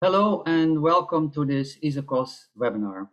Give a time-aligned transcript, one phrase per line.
[0.00, 3.08] Hello and welcome to this ISAKOS webinar.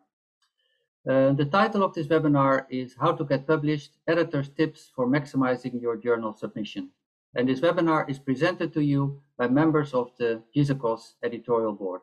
[1.09, 5.81] Uh, the title of this webinar is How to Get Published, Editor's Tips for Maximizing
[5.81, 6.91] Your Journal Submission.
[7.33, 12.01] And this webinar is presented to you by members of the ISAKOS editorial board.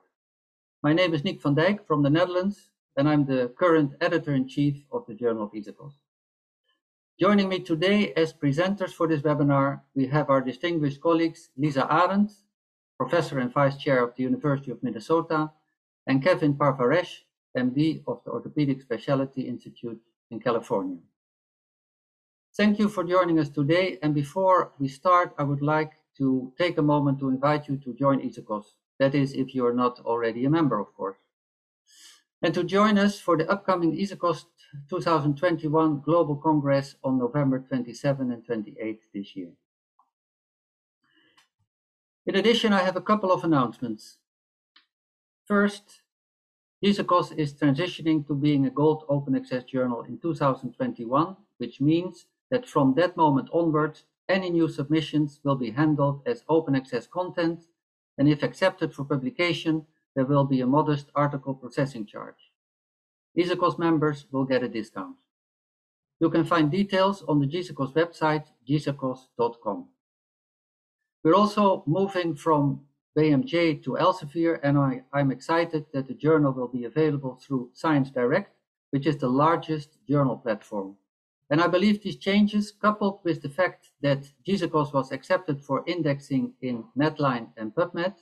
[0.83, 5.07] My name is Nick van Dijk from the Netherlands, and I'm the current editor-in-chief of
[5.07, 5.93] the Journal of ISAKOS.
[7.21, 12.33] Joining me today as presenters for this webinar, we have our distinguished colleagues Lisa Arendt
[13.03, 15.51] professor and vice chair of the University of Minnesota,
[16.07, 17.13] and Kevin Parvaresh,
[17.57, 20.99] MD of the Orthopedic Specialty Institute in California.
[22.57, 23.99] Thank you for joining us today.
[24.03, 27.95] And before we start, I would like to take a moment to invite you to
[27.95, 28.67] join ISAKOS.
[29.01, 31.17] That is, if you are not already a member, of course.
[32.43, 34.45] And to join us for the upcoming ISAKOS
[34.91, 39.53] 2021 Global Congress on November 27 and 28 this year.
[42.25, 44.19] In addition, I have a couple of announcements.
[45.45, 46.03] First,
[46.85, 52.69] ISAKOS is transitioning to being a gold open access journal in 2021, which means that
[52.69, 57.65] from that moment onwards, any new submissions will be handled as open access content,
[58.19, 62.53] and if accepted for publication, there will be a modest article processing charge.
[63.37, 65.17] ISAKOS members will get a discount.
[66.21, 69.89] You can find details on the JISAKOS website, jisakos.com.
[71.25, 72.81] We're also moving from
[73.17, 78.11] BMJ to Elsevier, and I, I'm excited that the journal will be available through Science
[78.11, 78.57] Direct,
[78.91, 80.97] which is the largest journal platform.
[81.49, 86.55] And I believe these changes, coupled with the fact that JISAKOS was accepted for indexing
[86.61, 88.15] in Medline and PubMed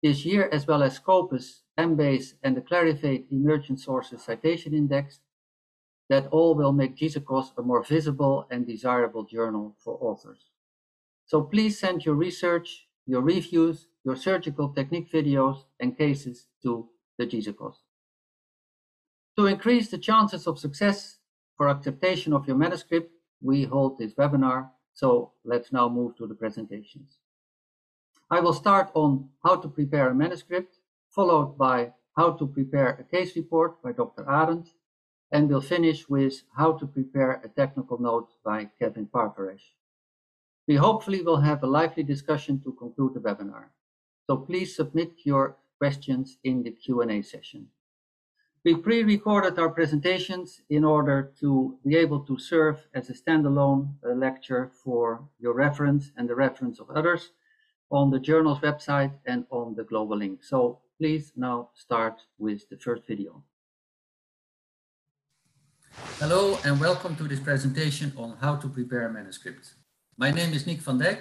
[0.00, 5.20] this year, as well as Scopus, Embase, and the Clarivate Emergent Sources Citation Index,
[6.08, 10.51] that all will make JISAKOS a more visible and desirable journal for authors.
[11.32, 17.26] So please send your research, your reviews, your surgical technique videos and cases to the
[17.26, 17.76] JISAKOS.
[19.38, 21.20] To increase the chances of success
[21.56, 24.72] for acceptation of your manuscript, we hold this webinar.
[24.92, 27.16] So let's now move to the presentations.
[28.30, 33.04] I will start on how to prepare a manuscript, followed by how to prepare a
[33.04, 34.28] case report by Dr.
[34.28, 34.68] Arendt,
[35.30, 39.72] and we'll finish with how to prepare a technical note by Kevin Parvaresh.
[40.68, 43.64] We hopefully will have a lively discussion to conclude the webinar.
[44.28, 47.66] So please submit your questions in the Q&A session.
[48.64, 54.70] We pre-recorded our presentations in order to be able to serve as a standalone lecture
[54.84, 57.32] for your reference and the reference of others
[57.90, 60.44] on the journal's website and on the global link.
[60.44, 63.42] So please now start with the first video.
[66.20, 69.74] Hello and welcome to this presentation on how to prepare a manuscript.
[70.18, 71.20] My name is Nick van Dijk.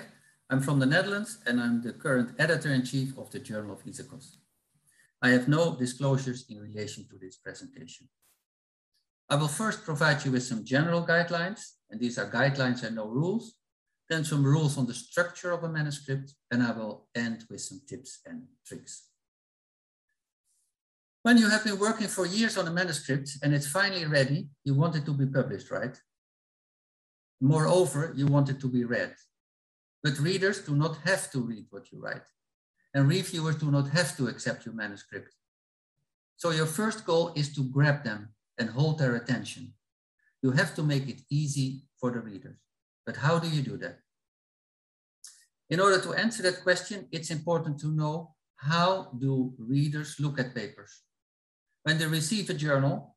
[0.50, 4.36] I'm from the Netherlands and I'm the current editor-in-chief of the Journal of ISAKOS.
[5.22, 8.10] I have no disclosures in relation to this presentation.
[9.30, 13.08] I will first provide you with some general guidelines, and these are guidelines and no
[13.08, 13.56] rules,
[14.10, 17.82] then some rules on the structure of a manuscript, and I will end with some
[17.88, 19.08] tips and tricks.
[21.24, 24.74] When you have been working for years on a manuscript and it's finally ready, you
[24.74, 25.98] want it to be published, right?
[27.42, 29.16] Moreover, you want it to be read.
[30.04, 32.22] But readers do not have to read what you write.
[32.94, 35.34] And reviewers do not have to accept your manuscript.
[36.38, 39.74] So your first goal is to grab them and hold their attention.
[40.44, 42.58] You have to make it easy for the readers.
[43.06, 44.00] But how do you do that?
[45.70, 50.54] In order to answer that question, it's important to know how do readers look at
[50.54, 51.02] papers?
[51.84, 53.16] When they receive a journal,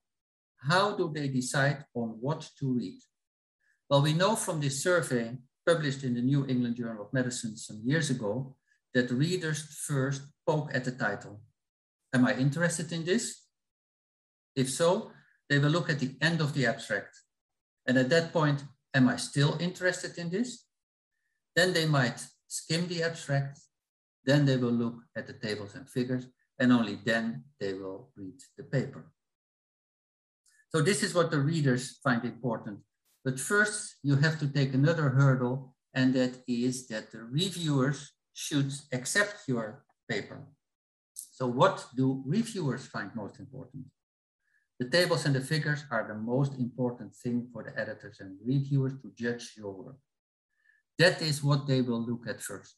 [0.56, 3.00] how do they decide on what to read?
[3.91, 5.37] Well, we know from this survey
[5.67, 8.56] published in the New England Journal of Medicine some years ago
[8.95, 11.41] that readers first poke at the title.
[12.15, 13.43] Am I interested in this?
[14.56, 15.11] If so,
[15.50, 17.21] they will look at the end of the abstract.
[17.87, 18.65] And at that point,
[18.95, 20.65] am I still interested in this?
[21.55, 23.59] Then they might skim the abstract.
[24.25, 26.27] Then they will look at the tables and figures,
[26.59, 29.13] and only then they will read the paper.
[30.71, 32.78] So this is what the readers find important
[33.24, 38.71] but first, you have to take another hurdle, and that is that the reviewers should
[38.92, 40.44] accept your paper.
[41.15, 43.86] So what do reviewers find most important?
[44.78, 48.92] The tables and the figures are the most important thing for the editors and reviewers
[49.03, 49.97] to judge your work.
[50.98, 52.74] That is what they will look at first.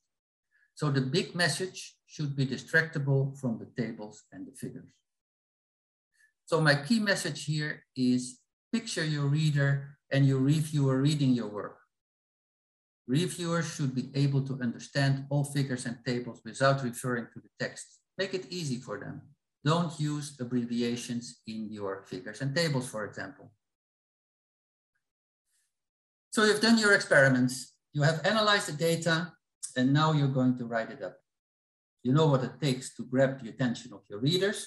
[0.75, 4.93] So the big message should be distractible from the tables and the figures.
[6.45, 8.41] So my key message here is
[8.73, 11.79] picture your reader and your reviewer reading your work.
[13.07, 18.01] Reviewers should be able to understand all figures and tables without referring to the text.
[18.19, 19.23] Make it easy for them.
[19.65, 23.53] Don't use abbreviations in your figures and tables, for example.
[26.31, 29.33] So you've done your experiments, you have analyzed the data,
[29.77, 31.17] and now you're going to write it up.
[32.03, 34.67] You know what it takes to grab the attention of your readers.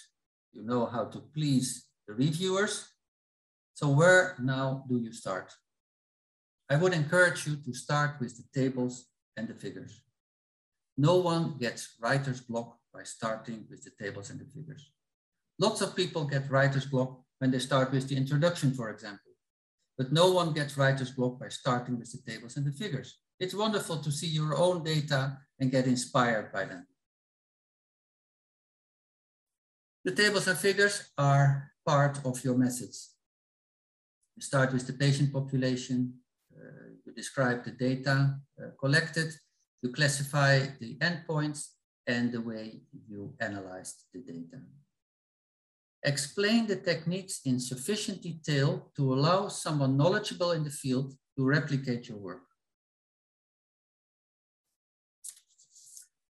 [0.51, 2.89] You know how to please the reviewers.
[3.79, 5.53] So where now do you start?
[6.69, 9.05] I would encourage you to start with the tables
[9.37, 10.01] and the figures.
[10.97, 14.91] No one gets writer's block by starting with the tables and the figures.
[15.59, 19.31] Lots of people get writer's block when they start with the introduction, for example.
[19.97, 23.19] But no one gets writer's block by starting with the tables and the figures.
[23.39, 26.85] It's wonderful to see your own data and get inspired by them.
[30.03, 32.97] The tables and figures are part of your message.
[34.39, 36.13] You start with the patient population,
[36.55, 39.33] uh, you describe the data uh, collected,
[39.81, 41.71] you classify the endpoints
[42.07, 44.61] and the way you analyzed the data.
[46.05, 52.07] Explain the techniques in sufficient detail to allow someone knowledgeable in the field to replicate
[52.07, 52.47] your work.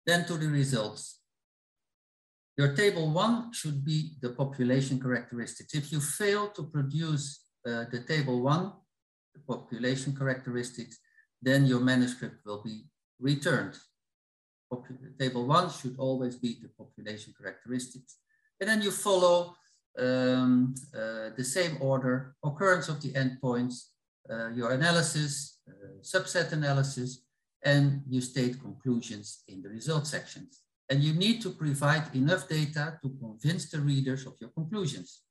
[0.05, 1.21] Then to the results.
[2.57, 5.73] Your table one should be the population characteristics.
[5.73, 8.73] If you fail to produce uh, the table one,
[9.33, 10.99] the population characteristics,
[11.41, 12.85] then your manuscript will be
[13.19, 13.75] returned.
[15.19, 18.17] table one should always be the population characteristics.
[18.59, 19.55] And then you follow
[19.99, 23.75] um, uh, the same order, occurrence of the endpoints,
[24.29, 27.23] uh, your analysis, uh, subset analysis,
[27.63, 30.61] and you state conclusions in the result sections.
[30.89, 35.21] And you need to provide enough data to convince the readers of your conclusions.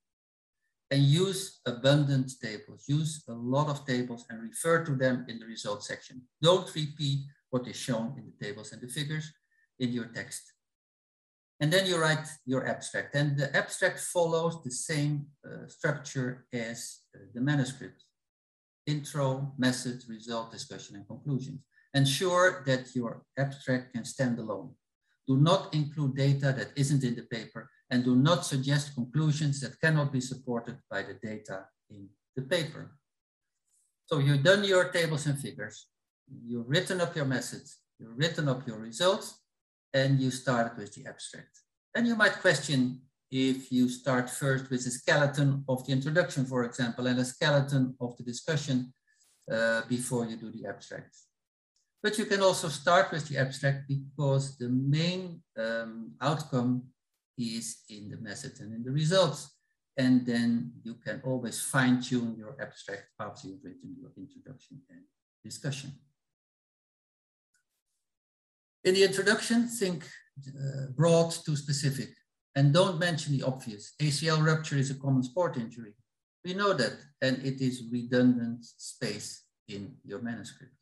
[0.92, 5.46] And use abundant tables, use a lot of tables and refer to them in the
[5.46, 6.20] results section.
[6.42, 9.32] Don't repeat what is shown in the tables and the figures
[9.78, 10.52] in your text.
[11.60, 13.14] And then you write your abstract.
[13.14, 18.04] And the abstract follows the same uh, structure as uh, the manuscript.
[18.86, 21.60] Intro, message, result, discussion, and conclusions.
[21.94, 24.74] Ensure that your abstract can stand alone.
[25.26, 29.78] Do not include data that isn't in the paper and do not suggest conclusions that
[29.78, 32.96] cannot be supported by the data in the paper.
[34.06, 35.88] So you've done your tables and figures,
[36.26, 37.68] you've written up your message,
[37.98, 39.26] you've written up your results,
[39.92, 41.54] and you started with the abstract.
[41.94, 46.64] And you might question if you start first with a skeleton of the introduction, for
[46.64, 48.94] example, and a skeleton of the discussion
[49.52, 51.14] uh, before you do the abstract.
[52.02, 56.84] But you can also start with the abstract because the main um, outcome
[57.42, 59.56] is in the message and in the results.
[59.96, 65.02] And then you can always fine tune your abstract after you've written your introduction and
[65.44, 65.92] discussion.
[68.84, 70.08] In the introduction, think
[70.48, 72.08] uh, broad to specific
[72.56, 73.94] and don't mention the obvious.
[74.00, 75.94] ACL rupture is a common sport injury.
[76.44, 80.72] We know that, and it is redundant space in your manuscript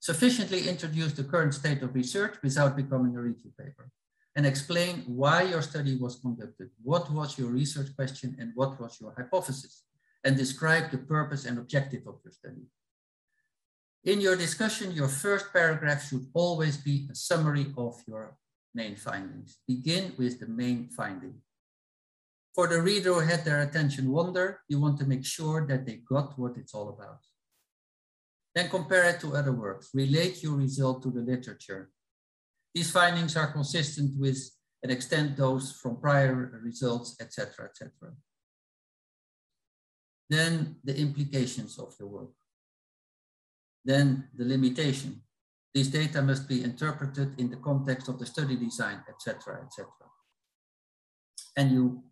[0.00, 3.90] sufficiently introduce the current state of research without becoming a review paper
[4.36, 9.00] and explain why your study was conducted, what was your research question and what was
[9.00, 9.84] your hypothesis,
[10.24, 12.66] and describe the purpose and objective of your study.
[14.04, 18.36] In your discussion, your first paragraph should always be a summary of your
[18.74, 19.58] main findings.
[19.66, 21.40] Begin with the main finding.
[22.54, 26.00] For the reader who had their attention wander, you want to make sure that they
[26.08, 27.20] got what it's all about.
[28.54, 29.90] Then compare it to other works.
[29.92, 31.90] Relate your result to the literature.
[32.76, 34.38] These findings are consistent with
[34.82, 37.90] and extend those from prior results, etc., etc.
[40.28, 42.32] Then the implications of your work.
[43.82, 45.22] Then the limitation.
[45.72, 49.88] These data must be interpreted in the context of the study design, etc., etc.
[51.56, 52.04] And you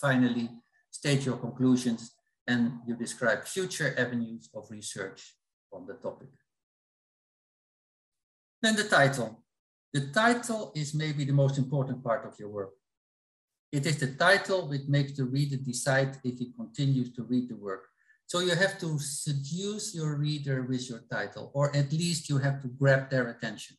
[0.00, 0.48] finally
[0.92, 2.12] state your conclusions
[2.46, 5.34] and you describe future avenues of research
[5.72, 6.28] on the topic.
[8.62, 9.43] Then the title.
[9.94, 12.72] The title is maybe the most important part of your work.
[13.70, 17.54] It is the title which makes the reader decide if he continues to read the
[17.56, 17.84] work.
[18.26, 22.60] So you have to seduce your reader with your title, or at least you have
[22.62, 23.76] to grab their attention.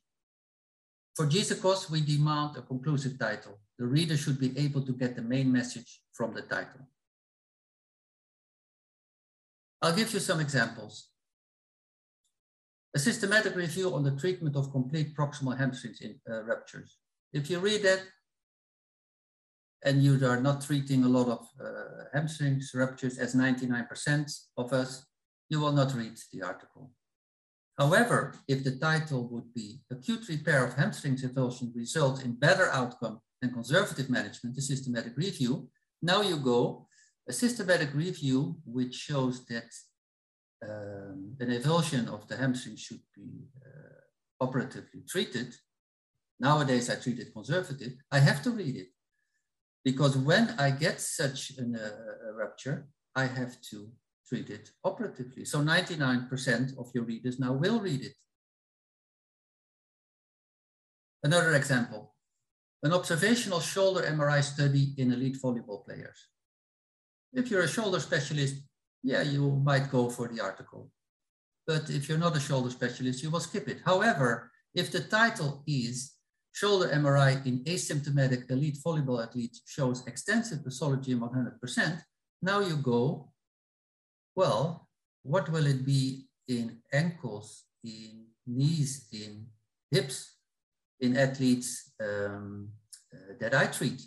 [1.14, 3.58] For JISAKOS, we demand a conclusive title.
[3.78, 6.88] The reader should be able to get the main message from the title.
[9.82, 11.08] I'll give you some examples.
[12.96, 16.96] A systematic review on the treatment of complete proximal hamstrings in uh, ruptures.
[17.30, 18.00] If you read that
[19.84, 25.04] and you are not treating a lot of uh, hamstrings ruptures as 99% of us,
[25.50, 26.90] you will not read the article.
[27.76, 33.20] However, if the title would be acute repair of hamstring avulsion results in better outcome
[33.42, 35.68] and conservative management, the systematic review.
[36.00, 36.88] Now you go
[37.28, 39.68] a systematic review which shows that
[40.62, 45.54] um, an avulsion of the hamstring should be uh, operatively treated.
[46.40, 47.92] Nowadays, I treat it conservative.
[48.10, 48.88] I have to read it
[49.84, 53.90] because when I get such an, uh, a rupture, I have to
[54.28, 55.44] treat it operatively.
[55.44, 58.14] So 99% of your readers now will read it.
[61.22, 62.14] Another example,
[62.82, 66.28] an observational shoulder MRI study in elite volleyball players.
[67.32, 68.56] If you're a shoulder specialist,
[69.06, 70.90] yeah, you might go for the article.
[71.64, 73.78] But if you're not a shoulder specialist, you will skip it.
[73.84, 76.14] However, if the title is
[76.52, 82.02] shoulder MRI in asymptomatic elite volleyball athletes shows extensive pathology in 100%,
[82.42, 83.30] now you go,
[84.34, 84.88] well,
[85.22, 89.46] what will it be in ankles, in knees, in
[89.92, 90.34] hips,
[90.98, 92.70] in athletes um,
[93.14, 94.02] uh, that I treat?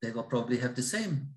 [0.00, 1.30] They will probably have the same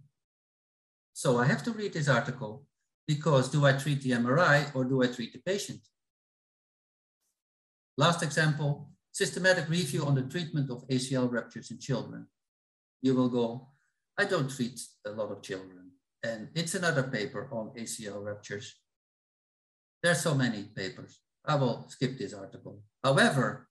[1.13, 2.65] so I have to read this article
[3.08, 5.79] because do I treat the MRI or do I treat the patient?
[7.98, 12.25] Last example, systematic review on the treatment of ACL ruptures in children.
[13.01, 13.70] You will go,
[14.17, 15.91] I don't treat a lot of children.
[16.24, 18.74] And it's another paper on ACL ruptures.
[20.01, 21.20] There's so many papers.
[21.46, 22.82] I will skip this article.
[23.03, 23.67] However,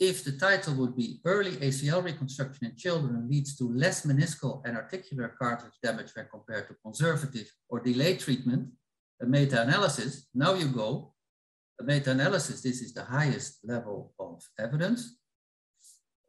[0.00, 4.76] if the title would be Early ACL Reconstruction in Children leads to less meniscal and
[4.76, 8.68] articular cartilage damage when compared to conservative or delayed treatment,
[9.20, 11.14] a meta-analysis, now you go,
[11.80, 15.16] a meta-analysis, this is the highest level of evidence.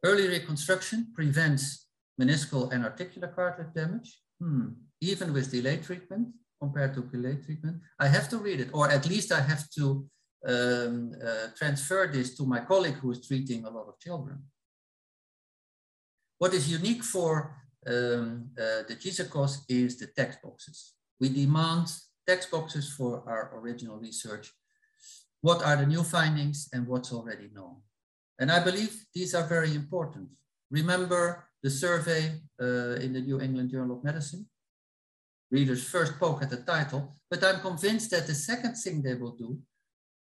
[0.04, 1.86] Early reconstruction prevents
[2.20, 4.68] meniscal and articular cartilage damage, hmm.
[5.00, 6.28] even with delayed treatment
[6.60, 7.80] compared to delayed treatment.
[8.00, 10.06] I have to read it, or at least I have to
[10.46, 14.42] um, uh, transfer this to my colleague who is treating a lot of children.
[16.38, 17.56] What is unique for
[17.86, 20.94] um, uh, the JISAKOS is the text boxes.
[21.18, 21.92] We demand
[22.26, 24.52] text boxes for our original research.
[25.40, 27.76] What are the new findings and what's already known?
[28.38, 30.28] And I believe these are very important.
[30.70, 34.46] Remember the survey uh, in the New England Journal of Medicine?
[35.50, 39.32] Readers first poke at the title, but I'm convinced that the second thing they will
[39.32, 39.58] do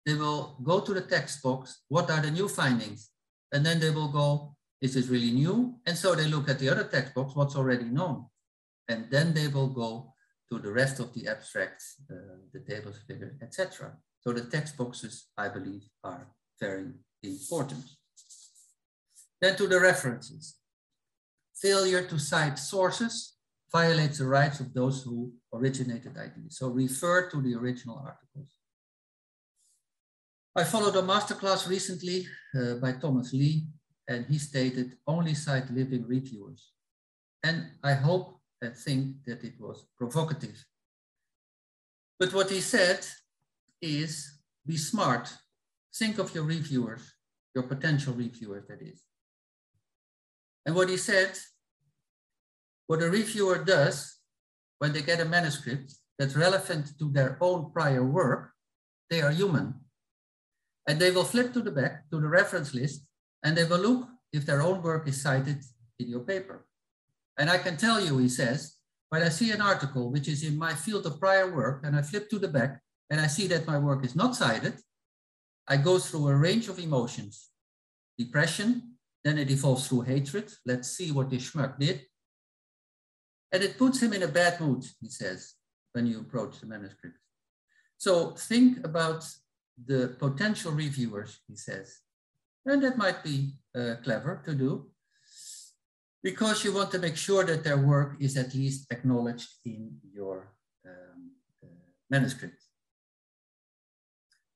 [0.06, 3.10] they will go to the text box, what are the new findings?
[3.52, 5.74] And then they will go, is this really new?
[5.86, 8.26] And so they look at the other text box, what's already known.
[8.88, 10.14] And then they will go
[10.50, 12.14] to the rest of the abstracts, uh,
[12.52, 13.92] the tables, figures, etc.
[14.20, 16.26] So the text boxes, I believe, are
[16.60, 17.84] very important.
[19.40, 20.56] Then to the references.
[21.60, 23.34] Failure to cite sources
[23.70, 26.58] violates the rights of those who originated ideas.
[26.58, 28.57] So refer to the original articles.
[30.58, 32.26] I followed a masterclass recently
[32.58, 33.68] uh, by Thomas Lee,
[34.08, 36.72] and he stated only cite living reviewers.
[37.44, 40.58] And I hope and think that it was provocative.
[42.18, 43.06] But what he said
[43.80, 45.32] is be smart.
[45.94, 47.02] Think of your reviewers,
[47.54, 49.04] your potential reviewers, that is.
[50.66, 51.38] And what he said,
[52.88, 54.18] what a reviewer does
[54.80, 58.50] when they get a manuscript that's relevant to their own prior work,
[59.08, 59.74] they are human.
[60.88, 63.04] And they will flip to the back to the reference list
[63.44, 65.62] and they will look if their own work is cited
[66.00, 66.66] in your paper.
[67.38, 68.74] And I can tell you, he says,
[69.10, 72.02] when I see an article which is in my field of prior work and I
[72.02, 72.80] flip to the back
[73.10, 74.74] and I see that my work is not cited,
[75.68, 77.50] I go through a range of emotions.
[78.18, 80.50] Depression, then it evolves through hatred.
[80.66, 82.06] Let's see what this schmuck did.
[83.52, 85.54] And it puts him in a bad mood, he says,
[85.92, 87.16] when you approach the manuscript.
[87.98, 89.24] So think about
[89.86, 92.00] the potential reviewers, he says.
[92.66, 94.90] And that might be uh, clever to do
[96.22, 100.52] because you want to make sure that their work is at least acknowledged in your
[100.86, 101.30] um,
[101.62, 101.66] uh,
[102.10, 102.60] manuscript.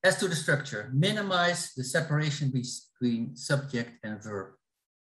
[0.04, 4.54] As to the structure, minimize the separation between subject and verb.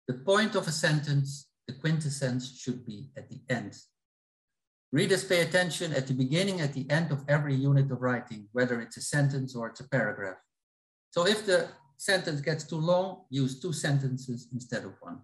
[0.08, 3.76] The point of a sentence, the quintessence should be at the end.
[4.92, 8.80] Readers pay attention at the beginning, at the end of every unit of writing, whether
[8.80, 10.38] it's a sentence or it's a paragraph.
[11.10, 15.20] So if the sentence gets too long, use two sentences instead of one.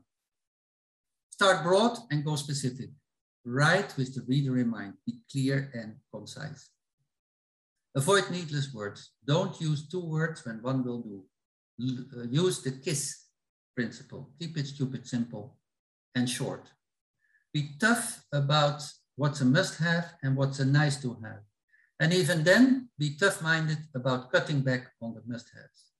[1.30, 2.90] Start broad and go specific.
[3.44, 4.94] Write with the reader in mind.
[5.04, 6.70] Be clear and concise.
[7.94, 9.12] Avoid needless words.
[9.26, 11.25] Don't use two words when one will do.
[11.80, 13.26] Uh, use the KISS
[13.75, 14.30] principle.
[14.38, 15.56] Keep it stupid, simple,
[16.14, 16.68] and short.
[17.52, 18.82] Be tough about
[19.16, 21.40] what's a must have and what's a nice to have.
[21.99, 25.92] And even then, be tough minded about cutting back on the must haves.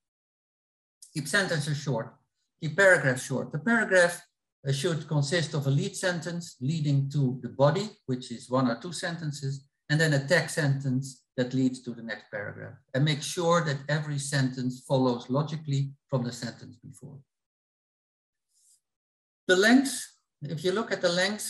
[1.13, 2.13] Keep sentences short,
[2.61, 3.51] keep paragraphs short.
[3.51, 4.21] The paragraph
[4.67, 8.79] uh, should consist of a lead sentence leading to the body, which is one or
[8.79, 12.75] two sentences, and then a text sentence that leads to the next paragraph.
[12.93, 17.17] And make sure that every sentence follows logically from the sentence before.
[19.47, 20.05] The length,
[20.41, 21.47] if you look at the length,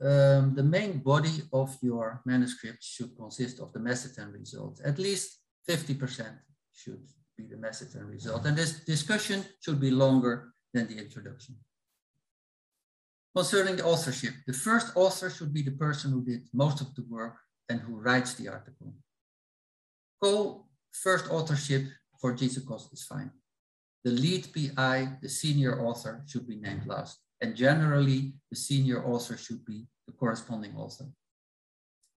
[0.00, 4.80] um, the main body of your manuscript should consist of the message and results.
[4.84, 6.26] At least 50%
[6.72, 7.02] should
[7.36, 8.46] be the message and result.
[8.46, 11.56] And this discussion should be longer than the introduction.
[13.34, 17.04] Concerning the authorship, the first author should be the person who did most of the
[17.08, 17.36] work
[17.68, 18.92] and who writes the article.
[20.22, 21.84] Co-first authorship
[22.20, 23.30] for JISAKOS is fine.
[24.04, 27.18] The lead PI, the senior author, should be named last.
[27.40, 31.06] And generally, the senior author should be the corresponding author.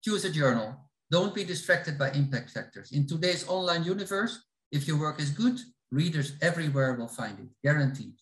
[0.04, 0.76] Choose a journal.
[1.10, 2.92] Don't be distracted by impact factors.
[2.92, 5.60] In today's online universe, if your work is good,
[5.92, 8.16] readers everywhere will find it, guaranteed.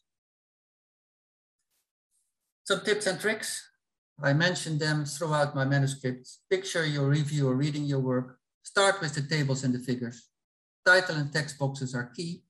[2.66, 3.68] Some tips and tricks.
[4.22, 6.42] I mentioned them throughout my manuscripts.
[6.50, 8.38] Picture your reviewer reading your work.
[8.62, 10.28] Start with the tables and the figures.
[10.86, 12.44] Title and text boxes are key.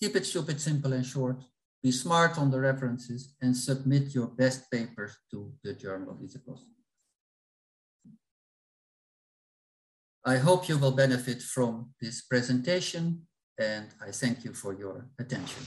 [0.00, 1.42] Keep it stupid, simple and short.
[1.84, 6.60] Be smart on the references and submit your best papers to the Journal of JISAKOS.
[10.24, 13.26] I hope you will benefit from this presentation
[13.58, 15.62] and I thank you for your attention.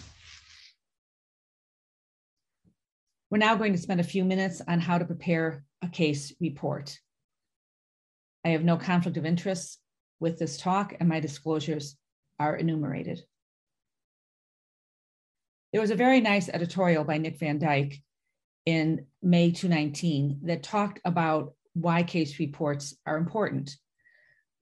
[3.30, 6.98] We're now going to spend a few minutes on how to prepare a case report.
[8.44, 9.80] I have no conflict of interest
[10.20, 11.96] with this talk and my disclosures
[12.40, 13.22] are enumerated.
[15.78, 18.02] There was a very nice editorial by Nick van Dijk
[18.66, 23.78] in May 2019 that talked about why case reports are important.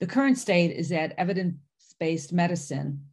[0.01, 1.55] The current state is that evidence
[2.01, 3.05] based medicine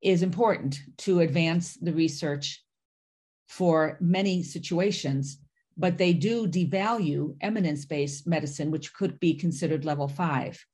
[0.00, 2.64] is important to advance the research
[3.48, 5.38] for many situations,
[5.76, 10.64] but they do devalue eminence based medicine, which could be considered level five.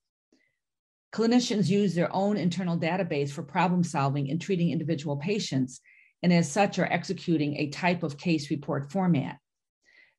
[1.11, 5.81] Clinicians use their own internal database for problem solving and treating individual patients,
[6.22, 9.38] and as such are executing a type of case report format.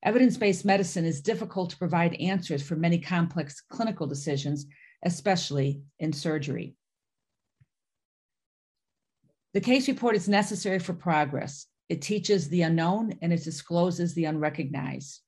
[0.04, 4.66] Evidence based medicine is difficult to provide answers for many complex clinical decisions,
[5.04, 6.76] especially in surgery.
[9.54, 11.66] The case report is necessary for progress.
[11.90, 15.22] It teaches the unknown and it discloses the unrecognized.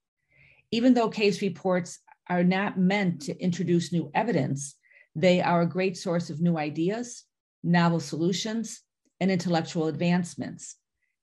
[0.70, 4.76] Even though case reports are not meant to introduce new evidence,
[5.16, 7.26] they are a great source of new ideas,
[7.64, 8.82] novel solutions,
[9.22, 10.76] and intellectual advancements.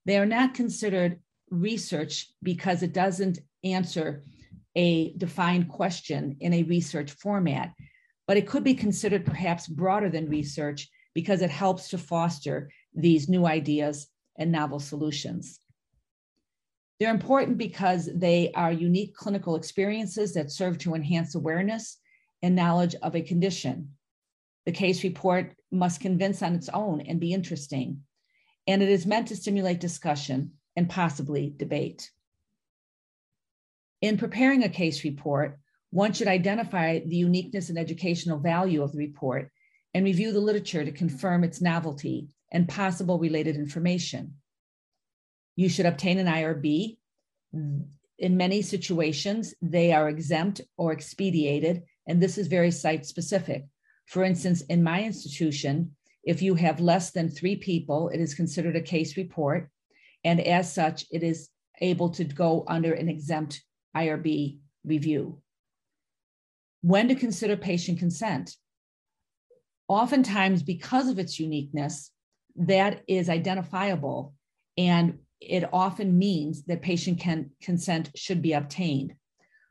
[0.07, 4.23] They are not considered research because it doesn't answer
[4.77, 7.75] a defined question in a research format,
[8.27, 13.29] but it could be considered perhaps broader than research because it helps to foster these
[13.29, 14.07] new ideas
[14.39, 15.59] and novel solutions.
[17.01, 21.99] They're important because they are unique clinical experiences that serve to enhance awareness
[22.43, 23.91] and knowledge of a condition.
[24.69, 28.03] The case report must convince on its own and be interesting,
[28.67, 32.11] and it is meant to stimulate discussion and possibly debate.
[34.03, 38.99] In preparing a case report, one should identify the uniqueness and educational value of the
[38.99, 39.51] report
[39.95, 44.35] and review the literature to confirm its novelty and possible related information.
[45.57, 46.99] You should obtain an IRB.
[47.55, 53.65] In many situations, they are exempt or expedited, and this is very site specific.
[54.09, 55.95] For instance, in my institution,
[56.25, 59.71] if you have less than three people, it is considered a case report,
[60.25, 63.63] and as such, it is able to go under an exempt
[63.95, 65.41] IRB review.
[66.81, 68.57] When to consider patient consent.
[69.89, 72.11] Oftentimes, because of its uniqueness,
[72.57, 74.35] that is identifiable
[74.77, 79.15] and it often means that patient can, consent should be obtained.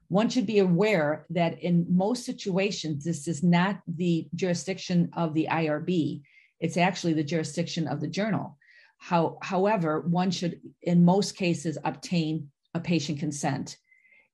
[0.09, 5.47] One should be aware that in most situations, this is not the jurisdiction of the
[5.51, 6.21] IRB.
[6.59, 8.57] It's actually the jurisdiction of the journal.
[8.97, 13.77] How, however, one should, in most cases, obtain a patient consent.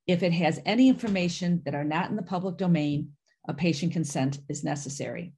[0.05, 3.13] If it has any information that are not in the public domain,
[3.47, 5.33] a patient consent is necessary.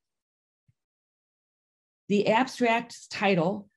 [2.09, 3.67] The abstract title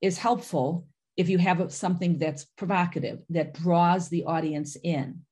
[0.00, 0.86] is helpful
[1.16, 5.22] if you have something that's provocative, that draws the audience in.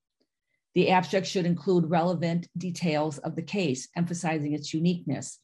[0.75, 5.39] The abstract should include relevant details of the case, emphasizing its uniqueness.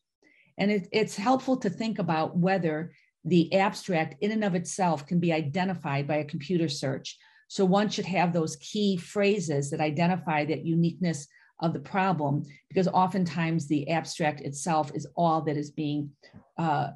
[0.57, 2.93] And it, it's helpful to think about whether
[3.25, 7.19] the abstract in and of itself can be identified by a computer search.
[7.49, 11.27] So one should have those key phrases that identify that uniqueness
[11.61, 16.11] of the problem, because oftentimes the abstract itself is all that is being
[16.57, 16.91] uh,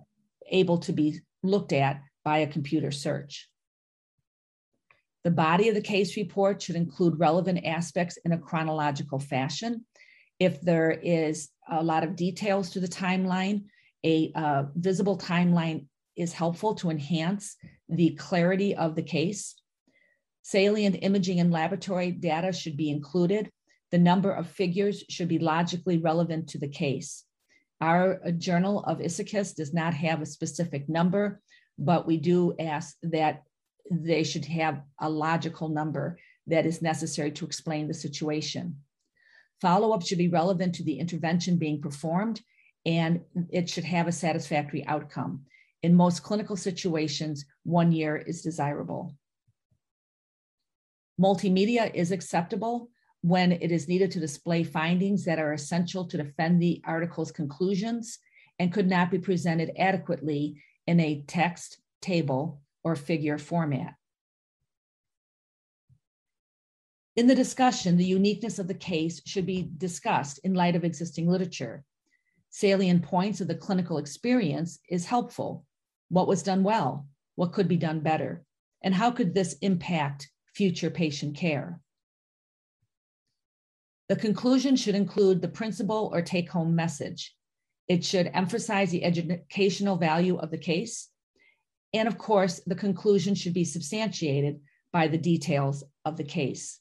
[0.50, 3.48] able to be looked at by a computer search.
[5.24, 9.84] The body of the case report should include relevant aspects in a chronological fashion.
[10.38, 13.64] If there is a lot of details to the timeline,
[14.04, 17.56] a uh, visible timeline is helpful to enhance
[17.88, 19.54] the clarity of the case.
[20.42, 23.50] Salient imaging and laboratory data should be included.
[23.92, 27.24] The number of figures should be logically relevant to the case.
[27.80, 31.40] Our uh, Journal of ISAKOS does not have a specific number,
[31.78, 33.42] but we do ask that
[33.92, 38.78] they should have a logical number that is necessary to explain the situation.
[39.60, 42.40] Follow-up should be relevant to the intervention being performed
[42.84, 45.44] and it should have a satisfactory outcome.
[45.82, 49.14] In most clinical situations, one year is desirable.
[51.20, 52.88] Multimedia is acceptable
[53.20, 58.18] when it is needed to display findings that are essential to defend the article's conclusions
[58.58, 63.94] and could not be presented adequately in a text, table, or figure format.
[67.14, 71.28] In the discussion, the uniqueness of the case should be discussed in light of existing
[71.28, 71.84] literature.
[72.48, 75.64] Salient points of the clinical experience is helpful.
[76.08, 77.06] What was done well?
[77.34, 78.44] What could be done better?
[78.82, 81.80] And how could this impact future patient care?
[84.08, 87.34] The conclusion should include the principal or take home message.
[87.88, 91.08] It should emphasize the educational value of the case.
[91.94, 94.60] And of course, the conclusion should be substantiated
[94.92, 96.80] by the details of the case.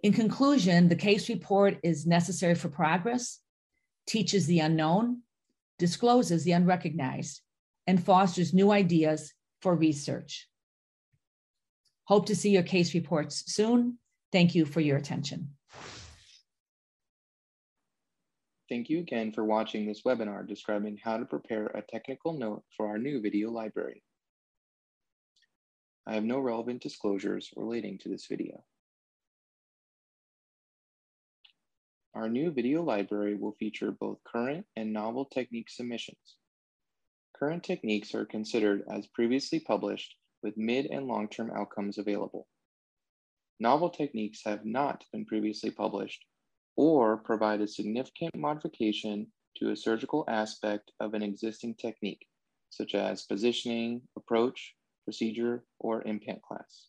[0.00, 3.40] In conclusion, the case report is necessary for progress,
[4.06, 5.22] teaches the unknown,
[5.78, 7.40] discloses the unrecognized,
[7.86, 10.48] and fosters new ideas for research.
[12.04, 13.98] Hope to see your case reports soon.
[14.30, 15.50] Thank you for your attention.
[18.68, 22.86] Thank you again for watching this webinar describing how to prepare a technical note for
[22.88, 24.02] our new video library.
[26.06, 28.64] I have no relevant disclosures relating to this video.
[32.14, 36.36] Our new video library will feature both current and novel technique submissions.
[37.38, 42.48] Current techniques are considered as previously published with mid and long-term outcomes available.
[43.60, 46.24] Novel techniques have not been previously published
[46.78, 52.24] or provide a significant modification to a surgical aspect of an existing technique,
[52.70, 56.86] such as positioning, approach, procedure, or implant class.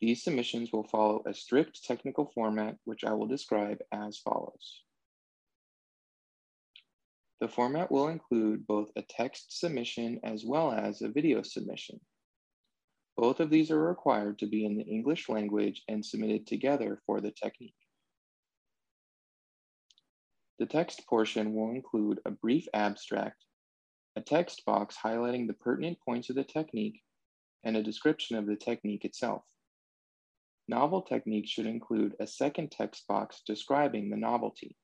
[0.00, 4.82] These submissions will follow a strict technical format, which I will describe as follows.
[7.40, 11.98] The format will include both a text submission as well as a video submission.
[13.16, 17.20] Both of these are required to be in the English language and submitted together for
[17.20, 17.74] the technique.
[20.58, 23.44] The text portion will include a brief abstract,
[24.16, 27.02] a text box highlighting the pertinent points of the technique,
[27.64, 29.42] and a description of the technique itself.
[30.68, 34.76] Novel techniques should include a second text box describing the novelty.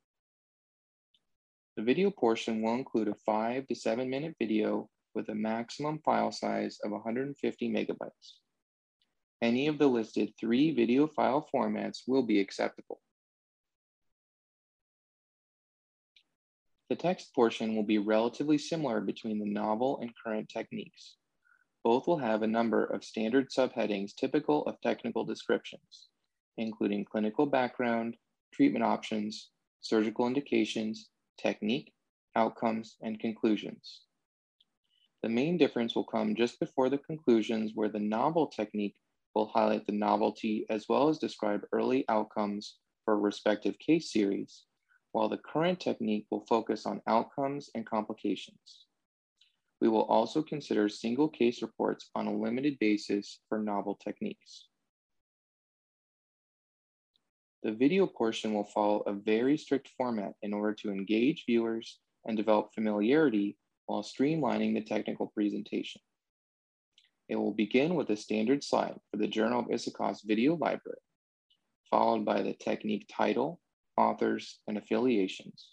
[1.76, 6.32] The video portion will include a five to seven minute video with a maximum file
[6.32, 8.38] size of 150 megabytes.
[9.40, 13.00] Any of the listed three video file formats will be acceptable.
[16.88, 21.16] The text portion will be relatively similar between the novel and current techniques.
[21.84, 26.08] Both will have a number of standard subheadings typical of technical descriptions,
[26.56, 28.16] including clinical background,
[28.54, 31.92] treatment options, surgical indications, technique,
[32.34, 34.02] outcomes, and conclusions.
[35.22, 38.96] The main difference will come just before the conclusions where the novel technique
[39.34, 44.64] will highlight the novelty as well as describe early outcomes for respective case series,
[45.18, 48.86] while the current technique will focus on outcomes and complications.
[49.80, 54.68] We will also consider single case reports on a limited basis for novel techniques.
[57.64, 62.36] The video portion will follow a very strict format in order to engage viewers and
[62.36, 66.00] develop familiarity while streamlining the technical presentation.
[67.28, 71.02] It will begin with a standard slide for the Journal of ISAKOS video library,
[71.90, 73.58] followed by the technique title,
[73.98, 75.70] authors, and affiliations.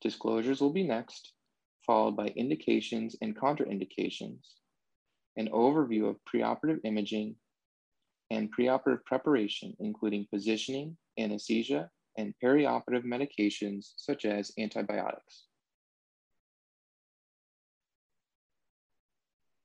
[0.00, 1.32] Disclosures will be next,
[1.84, 4.54] followed by indications and contraindications,
[5.36, 7.34] an overview of preoperative imaging,
[8.30, 15.46] and preoperative preparation, including positioning, anesthesia, and perioperative medications such as antibiotics.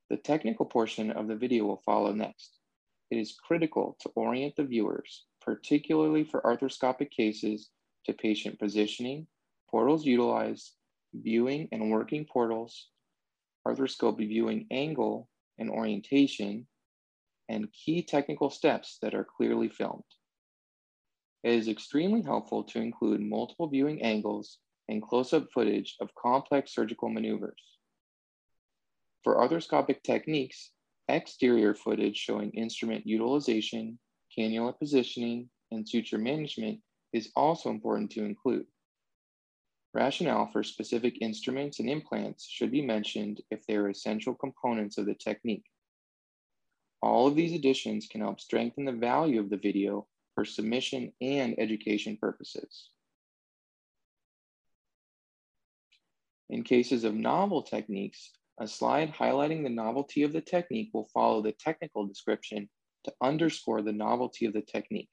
[0.09, 2.59] The technical portion of the video will follow next.
[3.11, 7.69] It is critical to orient the viewers, particularly for arthroscopic cases,
[8.05, 9.27] to patient positioning,
[9.69, 10.71] portals utilized,
[11.13, 12.89] viewing and working portals,
[13.67, 16.67] arthroscopy viewing angle, and orientation,
[17.49, 20.03] and key technical steps that are clearly filmed.
[21.43, 27.09] It is extremely helpful to include multiple viewing angles and close-up footage of complex surgical
[27.09, 27.61] maneuvers.
[29.23, 30.71] For arthroscopic techniques,
[31.07, 33.99] exterior footage showing instrument utilization,
[34.37, 36.79] cannula positioning, and suture management
[37.13, 38.65] is also important to include.
[39.93, 45.05] Rationale for specific instruments and implants should be mentioned if they are essential components of
[45.05, 45.65] the technique.
[47.01, 51.55] All of these additions can help strengthen the value of the video for submission and
[51.57, 52.89] education purposes.
[56.49, 61.41] In cases of novel techniques, a slide highlighting the novelty of the technique will follow
[61.41, 62.69] the technical description
[63.03, 65.09] to underscore the novelty of the technique.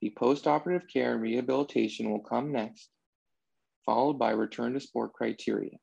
[0.00, 2.90] The postoperative care and rehabilitation will come next,
[3.86, 5.78] followed by return to sport criteria.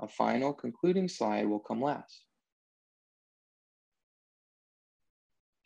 [0.00, 2.24] A final concluding slide will come last.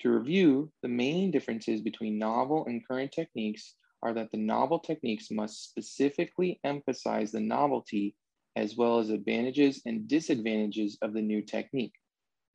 [0.01, 5.31] To review, the main differences between novel and current techniques are that the novel techniques
[5.31, 8.15] must specifically emphasize the novelty
[8.57, 11.95] as well as advantages and disadvantages of the new technique,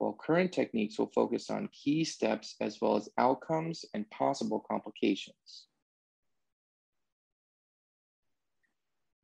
[0.02, 5.68] while current techniques will focus on key steps as well as outcomes and possible complications.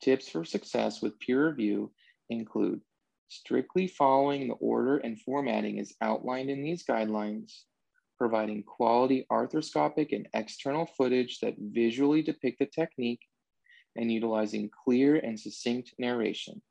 [0.04, 1.92] Tips for success with peer review
[2.30, 2.80] include
[3.28, 7.64] strictly following the order and formatting as outlined in these guidelines,
[8.20, 13.22] providing quality arthroscopic and external footage that visually depict the technique,
[13.96, 16.62] and utilizing clear and succinct narration.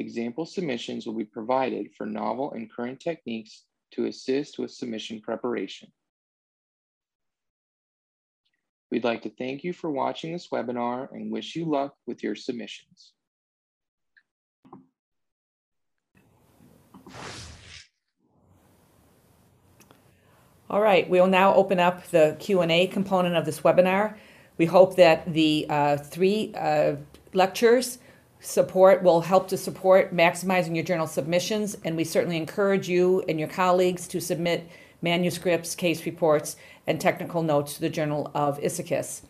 [0.00, 5.92] Example submissions will be provided for novel and current techniques to assist with submission preparation.
[8.90, 12.34] We'd like to thank you for watching this webinar and wish you luck with your
[12.34, 13.12] submissions.
[20.70, 24.16] All right, we will now open up the Q&A component of this webinar.
[24.56, 26.96] We hope that the uh, three uh,
[27.34, 27.98] lectures
[28.40, 33.38] support will help to support maximizing your journal submissions, and we certainly encourage you and
[33.38, 34.68] your colleagues to submit
[35.02, 39.22] manuscripts, case reports, and technical notes to the Journal of ISAKOS.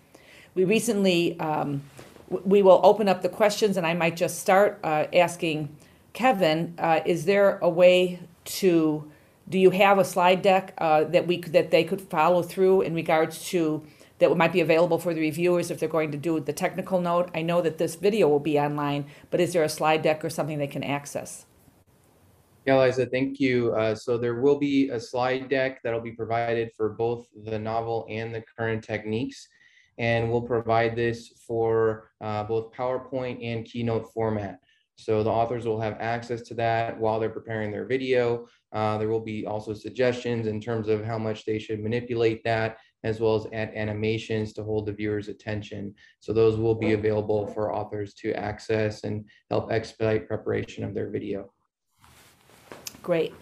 [0.55, 1.83] We recently, um,
[2.29, 5.75] we will open up the questions, and I might just start uh, asking
[6.12, 9.11] Kevin, uh, is there a way to,
[9.49, 12.83] do you have a slide deck uh, that we could, that they could follow through
[12.83, 13.83] in regards to
[14.21, 17.31] that might be available for the reviewers if they're going to do the technical note?
[17.35, 20.31] I know that this video will be online, but is there a slide deck or
[20.31, 21.47] something they can access?
[22.67, 23.73] Yeah, Liza, thank you.
[23.73, 28.07] Uh, so there will be a slide deck that'll be provided for both the novel
[28.09, 29.49] and the current techniques.
[29.99, 34.61] And we'll provide this for uh, both PowerPoint and Keynote format.
[34.97, 38.47] So the authors will have access to that while they're preparing their video.
[38.73, 42.77] Uh, there will be also suggestions in terms of how much they should manipulate that,
[43.05, 45.95] as well as add animations to hold the viewer's attention.
[46.21, 51.11] So those will be available for authors to access and help expedite preparation of their
[51.11, 51.53] video.
[53.03, 53.33] Great.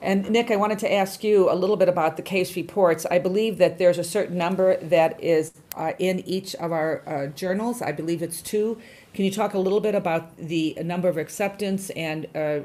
[0.00, 3.04] And Nick, I wanted to ask you a little bit about the case reports.
[3.10, 7.26] I believe that there's a certain number that is uh, in each of our uh,
[7.28, 7.82] journals.
[7.82, 8.78] I believe it's two.
[9.12, 12.60] Can you talk a little bit about the number of acceptance and uh,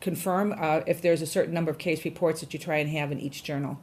[0.00, 3.10] confirm uh, if there's a certain number of case reports that you try and have
[3.10, 3.78] in each journal?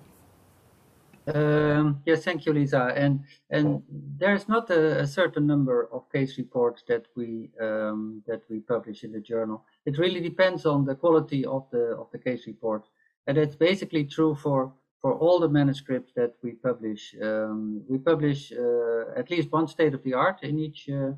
[1.28, 2.94] Um, yes, thank you, Lisa.
[2.96, 3.82] And and
[4.18, 9.04] there's not a, a certain number of case reports that we um, that we publish
[9.04, 9.64] in the journal.
[9.86, 12.84] It really depends on the quality of the of the case report,
[13.28, 17.16] and it's basically true for for all the manuscripts that we publish.
[17.22, 21.14] Um, we publish uh, at least one state of the art in each uh,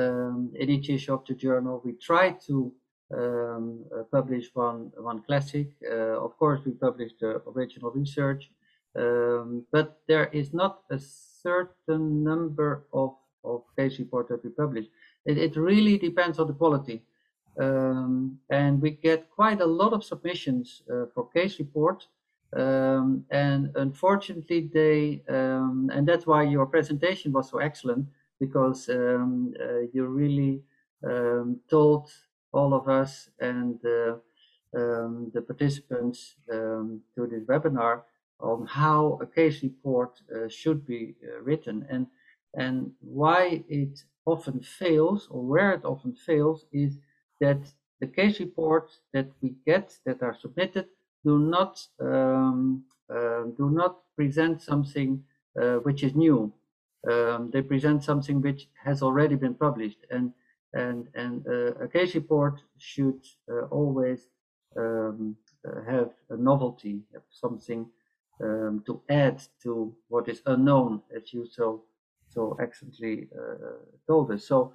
[0.00, 1.82] um, in each issue of the journal.
[1.84, 2.72] We try to
[3.14, 5.68] um, uh, publish one one classic.
[5.88, 8.50] Uh, of course, we publish the original research.
[8.96, 14.86] Um, but there is not a certain number of, of case reports that we publish.
[15.24, 17.02] It, it really depends on the quality.
[17.60, 22.08] Um, and we get quite a lot of submissions uh, for case reports.
[22.54, 28.06] Um, and unfortunately, they, um, and that's why your presentation was so excellent,
[28.40, 30.62] because um, uh, you really
[31.04, 32.08] um, told
[32.52, 34.16] all of us and uh,
[34.72, 38.02] the participants to this webinar
[38.40, 42.06] on how a case report uh, should be uh, written and
[42.54, 46.96] and why it often fails or where it often fails is
[47.40, 47.60] that
[48.00, 50.86] the case reports that we get that are submitted
[51.24, 55.22] do not um, uh, do not present something
[55.60, 56.52] uh, which is new.
[57.10, 60.32] Um, they present something which has already been published, and
[60.72, 63.20] and and uh, a case report should
[63.50, 64.28] uh, always
[64.76, 65.36] um,
[65.88, 67.86] have a novelty, something
[68.40, 71.84] um, to add to what is unknown, as you so
[72.28, 74.46] so excellently uh, told us.
[74.46, 74.72] So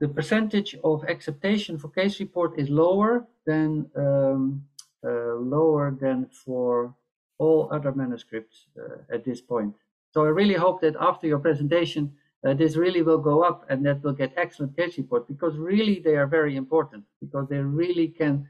[0.00, 4.64] the percentage of acceptation for case report is lower than um,
[5.04, 6.94] uh, lower than for
[7.38, 9.74] all other manuscripts uh, at this point.
[10.12, 12.12] So I really hope that after your presentation,
[12.44, 16.00] uh, this really will go up and that will get excellent case report because really
[16.00, 18.46] they are very important because they really can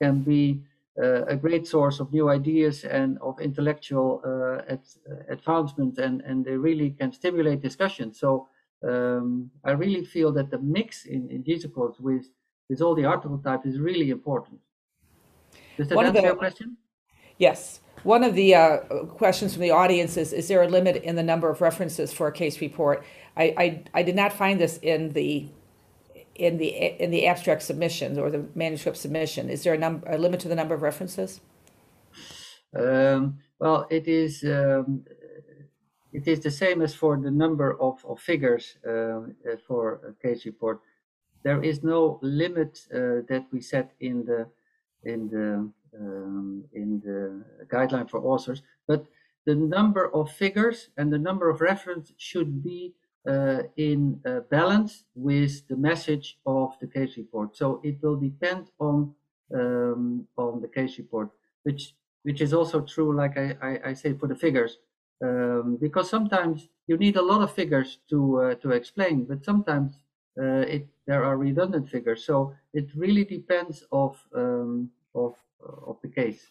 [0.00, 0.60] can be
[0.98, 4.80] a great source of new ideas and of intellectual uh, ad,
[5.28, 8.12] advancement and, and they really can stimulate discussion.
[8.12, 8.48] So
[8.86, 12.26] um, I really feel that the mix in, in JISAKOS with,
[12.68, 14.60] with all the article types is really important.
[15.76, 16.76] Does that One answer the- your question?
[17.38, 17.80] Yes.
[18.04, 21.22] One of the uh, questions from the audience is, is there a limit in the
[21.22, 23.04] number of references for a case report?
[23.36, 25.48] I, I, I did not find this in the,
[26.38, 26.68] in the,
[27.02, 29.50] in the abstract submissions or the manuscript submission.
[29.50, 31.40] Is there a number, a limit to the number of references?
[32.74, 35.04] Um, well, it is um,
[36.12, 39.20] it is the same as for the number of, of figures uh,
[39.66, 40.80] for a case report.
[41.42, 44.46] There is no limit uh, that we set in the
[45.04, 49.06] in the um, in the guideline for authors, but
[49.44, 52.94] the number of figures and the number of reference should be
[53.76, 57.56] in uh, balance with the message of the case report.
[57.56, 59.14] So it will depend on
[59.54, 61.30] um, on the case report,
[61.62, 64.78] which which is also true, like I, I, I say, for the figures,
[65.22, 69.92] um, because sometimes you need a lot of figures to uh, to explain, but sometimes
[70.40, 72.24] uh, it there are redundant figures.
[72.24, 76.50] So it really depends of um, of of the case.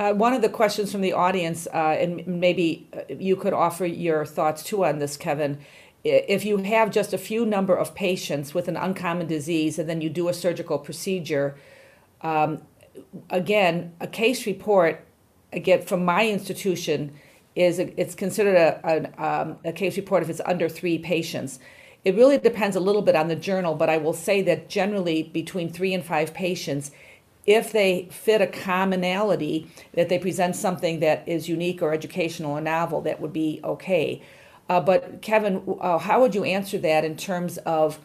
[0.00, 3.84] Uh, one of the questions from the audience, uh, and maybe uh, you could offer
[3.84, 5.58] your thoughts too on this, Kevin.
[6.02, 10.00] If you have just a few number of patients with an uncommon disease and then
[10.00, 11.58] you do a surgical procedure,
[12.22, 12.62] um,
[13.28, 15.06] again, a case report,
[15.52, 17.12] again, from my institution,
[17.54, 21.58] is a, it's considered a, an, um, a case report if it's under three patients.
[22.06, 25.24] It really depends a little bit on the journal, but I will say that generally
[25.24, 26.90] between three and five patients,
[27.46, 32.60] if they fit a commonality, that they present something that is unique or educational or
[32.60, 34.22] novel, that would be okay.
[34.68, 37.98] Uh, but Kevin, uh, how would you answer that in terms of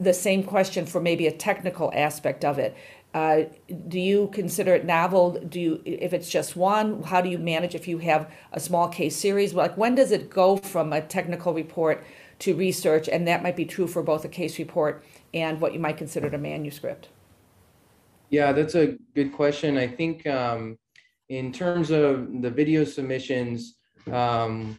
[0.00, 2.76] the same question for maybe a technical aspect of it?
[3.14, 3.44] Uh,
[3.88, 5.32] do you consider it novel?
[5.48, 8.88] Do you, if it's just one, how do you manage if you have a small
[8.88, 9.54] case series?
[9.54, 12.04] Like when does it go from a technical report
[12.40, 13.08] to research?
[13.08, 16.28] And that might be true for both a case report and what you might consider
[16.28, 17.08] a manuscript.
[18.30, 19.78] Yeah, that's a good question.
[19.78, 20.78] I think um,
[21.28, 23.76] in terms of the video submissions,
[24.12, 24.78] um,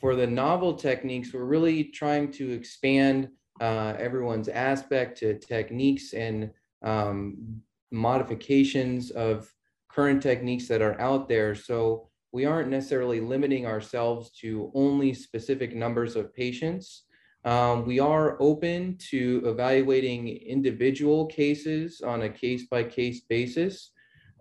[0.00, 3.28] for the novel techniques, we're really trying to expand
[3.60, 6.50] uh, everyone's aspect to techniques and
[6.82, 9.52] um, modifications of
[9.88, 11.54] current techniques that are out there.
[11.54, 17.04] So we aren't necessarily limiting ourselves to only specific numbers of patients.
[17.44, 23.92] Um, we are open to evaluating individual cases on a case by case basis.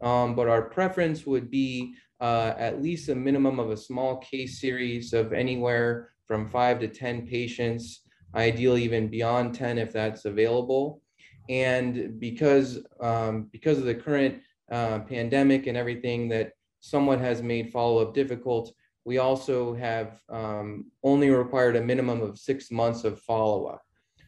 [0.02, 4.60] Um, but our preference would be uh, at least a minimum of a small case
[4.60, 8.02] series of anywhere from five to 10 patients,
[8.36, 11.02] ideally even beyond 10 if that's available.
[11.50, 17.72] And because, um, because of the current uh, pandemic and everything that somewhat has made
[17.72, 18.74] follow-up difficult,
[19.06, 23.82] we also have um, only required a minimum of six months of follow-up.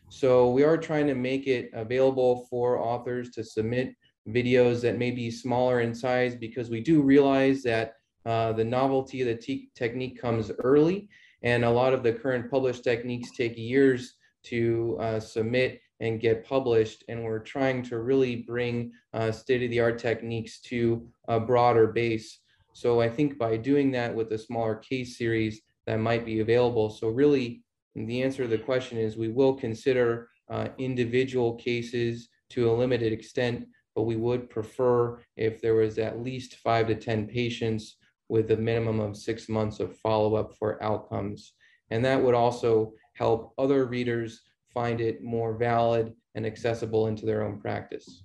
[0.09, 3.95] So we are trying to make it available for authors to submit
[4.27, 7.93] videos that may be smaller in size because we do realize that
[8.25, 11.09] uh, the novelty of the te- technique comes early
[11.43, 16.45] and a lot of the current published techniques take years to uh, submit and get
[16.45, 22.39] published and we're trying to really bring uh, state-of-the-art techniques to a broader base
[22.73, 26.89] so I think by doing that with a smaller case series, that might be available.
[26.89, 27.63] So really,
[27.95, 33.11] the answer to the question is we will consider uh, individual cases to a limited
[33.13, 37.97] extent, but we would prefer if there was at least five to 10 patients
[38.29, 41.53] with a minimum of six months of follow-up for outcomes.
[41.89, 44.41] And that would also help other readers
[44.73, 48.23] find it more valid and accessible into their own practice.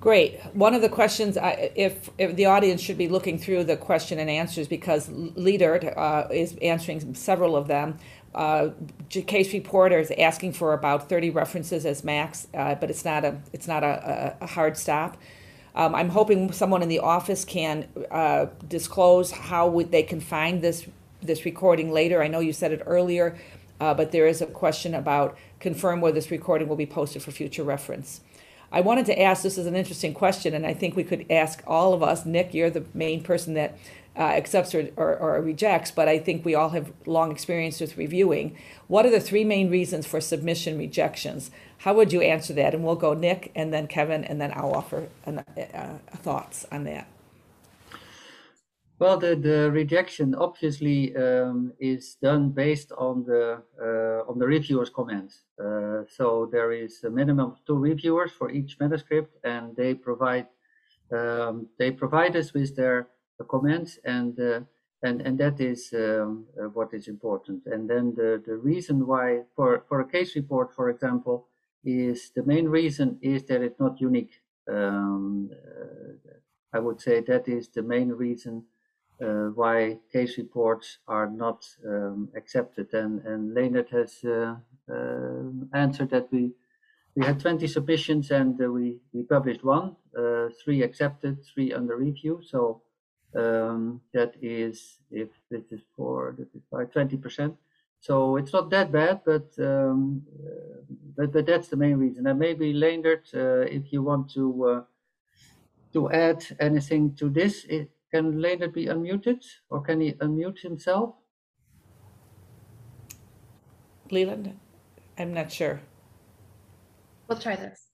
[0.00, 0.40] Great.
[0.54, 4.18] One of the questions, I, if, if the audience should be looking through the question
[4.18, 7.98] and answers because Leader uh, is answering several of them.
[8.34, 8.70] Uh,
[9.10, 13.36] case reporter is asking for about 30 references as max, uh, but it's not a
[13.52, 15.16] it's not a, a, hard stop.
[15.74, 20.62] Um, I'm hoping someone in the office can uh, disclose how would they can find
[20.62, 20.86] this
[21.20, 22.22] this recording later.
[22.22, 23.36] I know you said it earlier.
[23.80, 27.30] uh, but there is a question about confirm whether this recording will be posted for
[27.30, 28.20] future reference.
[28.72, 31.62] I wanted to ask, this is an interesting question, and I think we could ask
[31.66, 32.24] all of us.
[32.24, 33.76] Nick, you're the main person that
[34.16, 37.96] uh, accepts or, or, or rejects, but I think we all have long experience with
[37.96, 38.56] reviewing.
[38.86, 41.50] What are the three main reasons for submission rejections?
[41.78, 42.74] How would you answer that?
[42.74, 46.84] And we'll go Nick, and then Kevin, and then I'll offer an, uh, thoughts on
[46.84, 47.08] that.
[49.00, 54.90] Well, the, the rejection obviously um, is done based on the uh, on the reviewer's
[54.90, 55.40] comments.
[55.58, 60.48] Uh, so there is a minimum of two reviewers for each manuscript, and they provide
[61.16, 63.08] um, they provide us with their
[63.48, 64.60] comments, and uh,
[65.02, 67.62] and and that is um, uh, what is important.
[67.64, 71.48] And then the the reason why for for a case report, for example,
[71.84, 74.42] is the main reason is that it's not unique.
[74.68, 78.66] Um, uh, I would say that is the main reason
[79.22, 82.92] uh, why case reports are not um, accepted.
[82.92, 84.56] And, and Leonard has uh,
[84.90, 86.52] uh, answered that we
[87.16, 89.96] we had 20 submissions and we, we published one,
[90.64, 92.40] three accepted, three under review.
[92.40, 92.82] So
[93.34, 97.56] um, that is, if this is for, this is by 20%.
[98.00, 100.80] So it's not that bad, but um, uh,
[101.16, 102.26] but, but that's the main reason.
[102.26, 104.82] And maybe uh, if you want to uh,
[105.92, 111.14] to add anything to this, it, can Leonard be unmuted or can he unmute himself?
[114.10, 114.58] Leland?
[115.18, 115.80] I'm not sure.
[117.28, 117.86] We'll try this.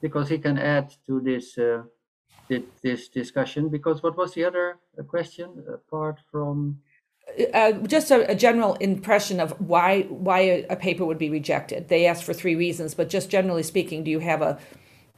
[0.00, 1.82] Because he can add to this uh,
[2.82, 3.68] this discussion.
[3.68, 6.80] Because what was the other uh, question apart from?
[7.54, 11.88] Uh, just a, a, general impression of why why a, a, paper would be rejected.
[11.88, 14.58] They asked for three reasons, but just generally speaking, do you have a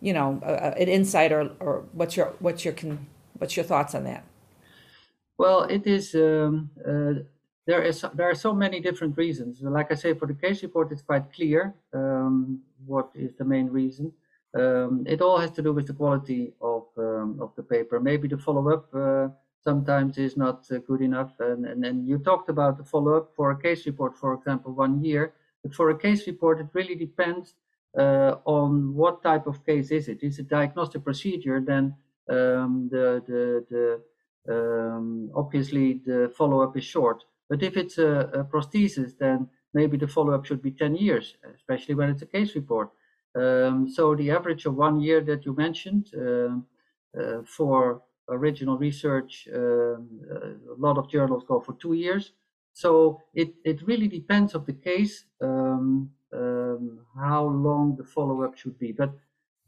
[0.04, 3.06] you know, uh, an insight or, or what's your what's your con,
[3.38, 4.22] what's your thoughts on that?
[5.38, 7.24] Well, it is um, uh,
[7.66, 9.62] there is there are so many different reasons.
[9.62, 13.68] Like I say, for the case report, it's quite clear um, what is the main
[13.68, 14.12] reason.
[14.54, 17.98] Um, it all has to do with the quality of um, of the paper.
[17.98, 19.28] Maybe the follow up uh,
[19.62, 21.32] sometimes is not uh, good enough.
[21.40, 24.72] And, and and you talked about the follow up for a case report, for example,
[24.74, 25.32] one year.
[25.62, 27.54] But for a case report, it really depends
[27.96, 30.22] on what type of case is it.
[30.22, 31.60] Is it diagnostic procedure?
[31.60, 31.94] Then
[32.28, 34.00] um, the the, the
[34.48, 37.24] um, obviously the follow up is short.
[37.48, 41.36] But if it's a, a prosthesis, then maybe the follow up should be 10 years,
[41.54, 42.90] especially when it's a case report.
[43.36, 46.56] Um, so the average of one year that you mentioned uh,
[47.18, 50.08] uh, for original research, um,
[50.70, 52.32] a lot of journals go for two years.
[52.72, 55.24] So it, it really depends of the case.
[55.40, 58.92] Um, um, how long the follow-up should be.
[58.92, 59.12] But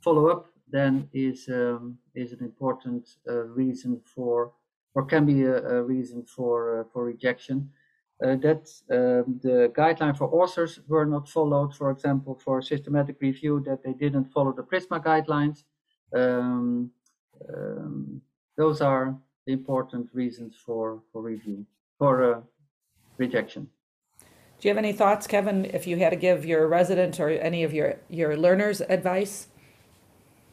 [0.00, 4.52] follow-up then is um, is an important uh, reason for,
[4.94, 7.70] or can be a, a reason for uh, for rejection.
[8.24, 13.62] Uh, that um, the guideline for authors were not followed, for example, for systematic review,
[13.66, 15.64] that they didn't follow the PRISMA guidelines.
[16.14, 16.90] Um,
[17.54, 18.22] um,
[18.56, 19.14] those are
[19.46, 21.66] important reasons for for review
[21.98, 22.40] for uh,
[23.18, 23.68] rejection.
[24.66, 27.62] Do you have any thoughts, Kevin, if you had to give your resident or any
[27.62, 29.46] of your, your learners advice?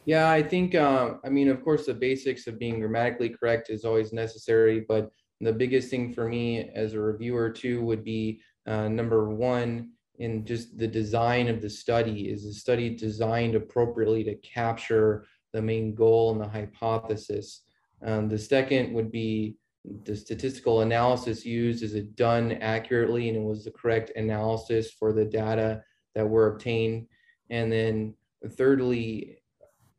[0.04, 3.84] Yeah, I think, uh, I mean, of course, the basics of being grammatically correct is
[3.84, 5.10] always necessary, but
[5.40, 9.90] the biggest thing for me as a reviewer too would be uh, number one,
[10.20, 12.30] in just the design of the study.
[12.30, 17.62] Is the study designed appropriately to capture the main goal and the hypothesis?
[18.00, 19.56] Um, the second would be
[20.04, 25.12] the statistical analysis used, is it done accurately and it was the correct analysis for
[25.12, 25.82] the data
[26.14, 27.06] that were obtained?
[27.50, 28.14] And then
[28.52, 29.38] thirdly,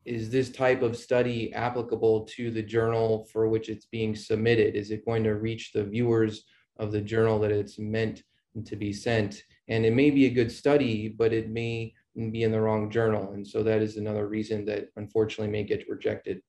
[0.06, 4.76] is this type of study applicable to the journal for which it's being submitted?
[4.76, 6.44] Is it going to reach the viewers
[6.78, 8.24] of the journal that it's meant
[8.66, 9.44] to be sent?
[9.68, 11.94] And it may be a good study, but it may
[12.32, 13.34] be in the wrong journal.
[13.34, 16.42] And so that is another reason that unfortunately may get rejected.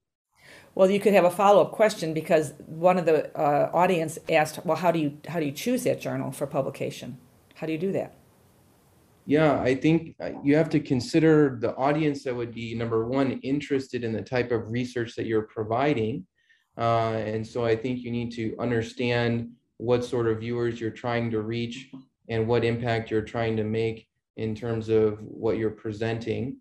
[0.77, 4.77] Well, you could have a follow-up question because one of the uh, audience asked, well,
[4.77, 7.17] how do you how do you choose that journal for publication?
[7.55, 8.15] How do you do that?
[9.25, 13.41] Yeah, I think uh, you have to consider the audience that would be number one
[13.43, 16.27] interested in the type of research that you're providing,
[16.77, 19.49] uh, and so I think you need to understand
[19.79, 21.89] what sort of viewers you're trying to reach
[22.29, 24.07] and what impact you're trying to make
[24.37, 26.59] in terms of what you're presenting.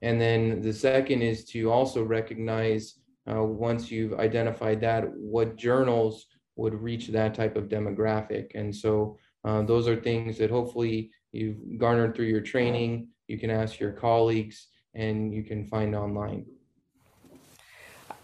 [0.00, 2.99] And then the second is to also recognize
[3.30, 8.50] uh, once you've identified that, what journals would reach that type of demographic.
[8.54, 13.50] And so uh, those are things that hopefully you've garnered through your training, you can
[13.50, 16.44] ask your colleagues, and you can find online.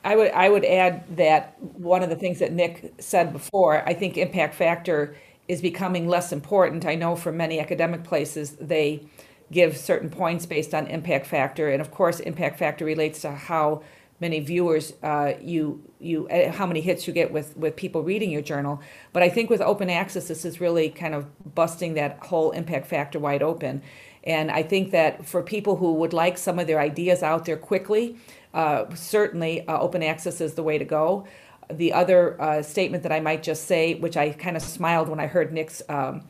[0.04, 3.94] I would, I would add that one of the things that Nick said before, I
[3.94, 5.16] think impact factor
[5.48, 6.86] is becoming less important.
[6.86, 9.02] I know for many academic places, they
[9.50, 11.70] give certain points based on impact factor.
[11.70, 13.82] And of course, impact factor relates to how
[14.20, 18.30] many viewers uh, you, you, uh, how many hits you get with, with people reading
[18.30, 18.80] your journal.
[19.12, 22.86] But I think with open access, this is really kind of busting that whole impact
[22.86, 23.82] factor wide open.
[24.24, 27.56] And I think that for people who would like some of their ideas out there
[27.56, 28.16] quickly,
[28.54, 31.26] uh, certainly uh, open access is the way to go.
[31.70, 35.20] The other uh, statement that I might just say, which I kind of smiled when
[35.20, 36.22] I heard Nick's um,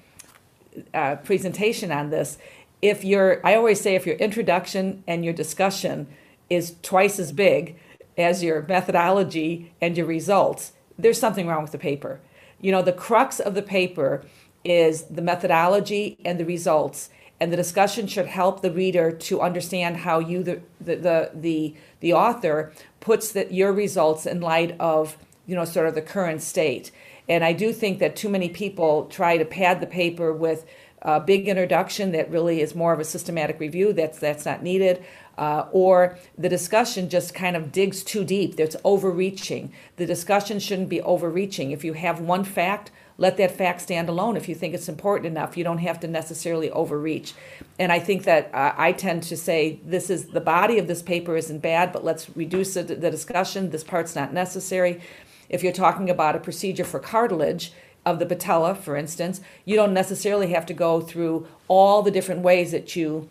[1.24, 2.39] presentation on this,
[2.82, 6.07] if your, I always say, if your introduction and your discussion
[6.49, 7.78] is twice as big
[8.16, 12.20] as your methodology and your results, there's something wrong with the paper.
[12.61, 14.24] You know, the crux of the paper
[14.64, 19.99] is the methodology and the results and the discussion should help the reader to understand
[19.99, 25.16] how you the the the the, the author puts that your results in light of
[25.47, 26.90] you know sort of the current state
[27.28, 30.64] and i do think that too many people try to pad the paper with
[31.03, 35.05] a big introduction that really is more of a systematic review that's that's not needed
[35.39, 40.89] uh, or the discussion just kind of digs too deep that's overreaching the discussion shouldn't
[40.89, 44.74] be overreaching if you have one fact let that fact stand alone if you think
[44.74, 45.57] it's important enough.
[45.57, 47.34] You don't have to necessarily overreach.
[47.78, 51.03] And I think that uh, I tend to say this is the body of this
[51.03, 53.70] paper isn't bad, but let's reduce the, the discussion.
[53.70, 55.01] This part's not necessary.
[55.49, 57.72] If you're talking about a procedure for cartilage,
[58.05, 62.41] of the patella, for instance, you don't necessarily have to go through all the different
[62.41, 63.28] ways that you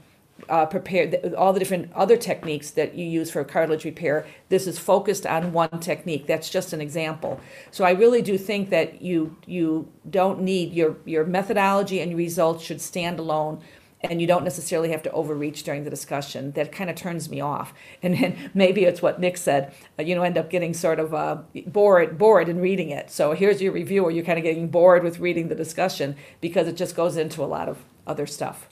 [0.49, 4.27] uh, prepare all the different other techniques that you use for cartilage repair.
[4.49, 6.27] This is focused on one technique.
[6.27, 7.39] That's just an example.
[7.71, 12.17] So I really do think that you you don't need your your methodology and your
[12.17, 13.61] results should stand alone.
[14.01, 16.51] And you don't necessarily have to overreach during the discussion.
[16.51, 17.73] That kind of turns me off.
[18.03, 19.73] And then maybe it's what Nick said.
[19.97, 23.09] Uh, you know, end up getting sort of uh, bored bored in reading it.
[23.09, 24.11] So here's your reviewer.
[24.11, 27.47] you're kind of getting bored with reading the discussion because it just goes into a
[27.47, 28.69] lot of other stuff.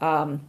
[0.00, 0.40] Um,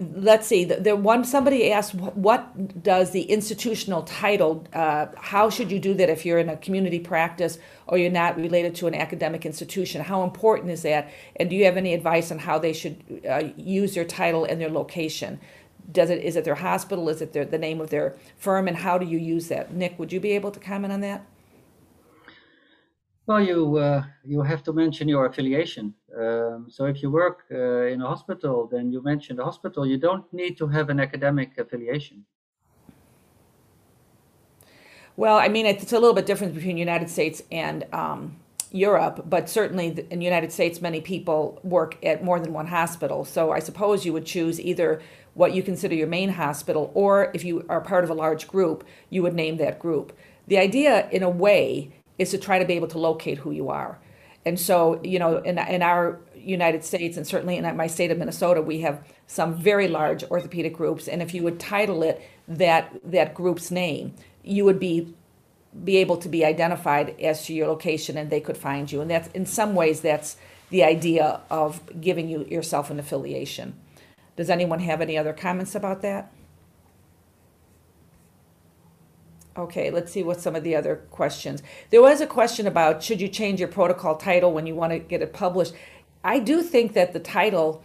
[0.00, 5.70] let's see the, the one somebody asked what does the institutional title uh, how should
[5.70, 8.94] you do that if you're in a community practice or you're not related to an
[8.94, 10.00] academic institution?
[10.00, 11.10] How important is that?
[11.36, 14.60] And do you have any advice on how they should uh, use their title and
[14.60, 15.38] their location?
[15.92, 17.08] Does it is it their hospital?
[17.08, 18.68] Is it their, the name of their firm?
[18.68, 19.74] And how do you use that?
[19.74, 21.26] Nick would you be able to comment on that
[23.30, 25.94] well, you uh, you have to mention your affiliation.
[26.20, 29.86] Um, so if you work uh, in a hospital, then you mention the hospital.
[29.86, 32.24] You don't need to have an academic affiliation.
[35.16, 38.20] Well, I mean, it's a little bit different between United States and um,
[38.72, 43.24] Europe, but certainly in the United States, many people work at more than one hospital.
[43.24, 45.00] So I suppose you would choose either
[45.34, 48.78] what you consider your main hospital, or if you are part of a large group,
[49.08, 50.12] you would name that group.
[50.48, 53.70] The idea, in a way, is to try to be able to locate who you
[53.70, 53.98] are.
[54.44, 58.18] And so, you know, in, in our United States and certainly in my state of
[58.18, 61.08] Minnesota, we have some very large orthopedic groups.
[61.08, 65.14] And if you would title it that that group's name, you would be
[65.84, 69.00] be able to be identified as to your location and they could find you.
[69.00, 70.36] And that's in some ways that's
[70.68, 73.74] the idea of giving you yourself an affiliation.
[74.36, 76.32] Does anyone have any other comments about that?
[79.56, 81.62] Okay, let's see what some of the other questions.
[81.90, 84.98] There was a question about should you change your protocol title when you want to
[84.98, 85.74] get it published.
[86.22, 87.82] I do think that the title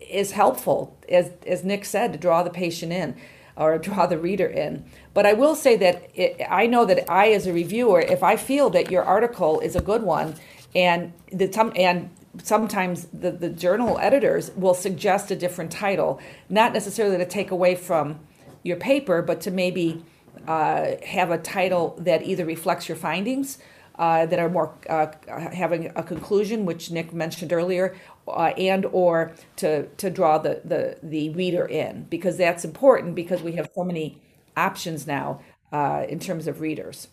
[0.00, 3.16] is helpful, as, as Nick said, to draw the patient in
[3.56, 4.84] or draw the reader in.
[5.14, 8.36] But I will say that it, I know that I, as a reviewer, if I
[8.36, 10.34] feel that your article is a good one,
[10.74, 12.10] and the some and
[12.42, 16.18] sometimes the, the journal editors will suggest a different title,
[16.48, 18.18] not necessarily to take away from
[18.62, 20.02] your paper, but to maybe
[20.46, 23.58] uh, have a title that either reflects your findings,
[23.96, 25.06] uh, that are more uh,
[25.52, 27.94] having a conclusion, which Nick mentioned earlier,
[28.26, 33.42] uh, and or to to draw the, the the reader in because that's important because
[33.42, 34.20] we have so many
[34.56, 35.40] options now
[35.72, 37.08] uh, in terms of readers.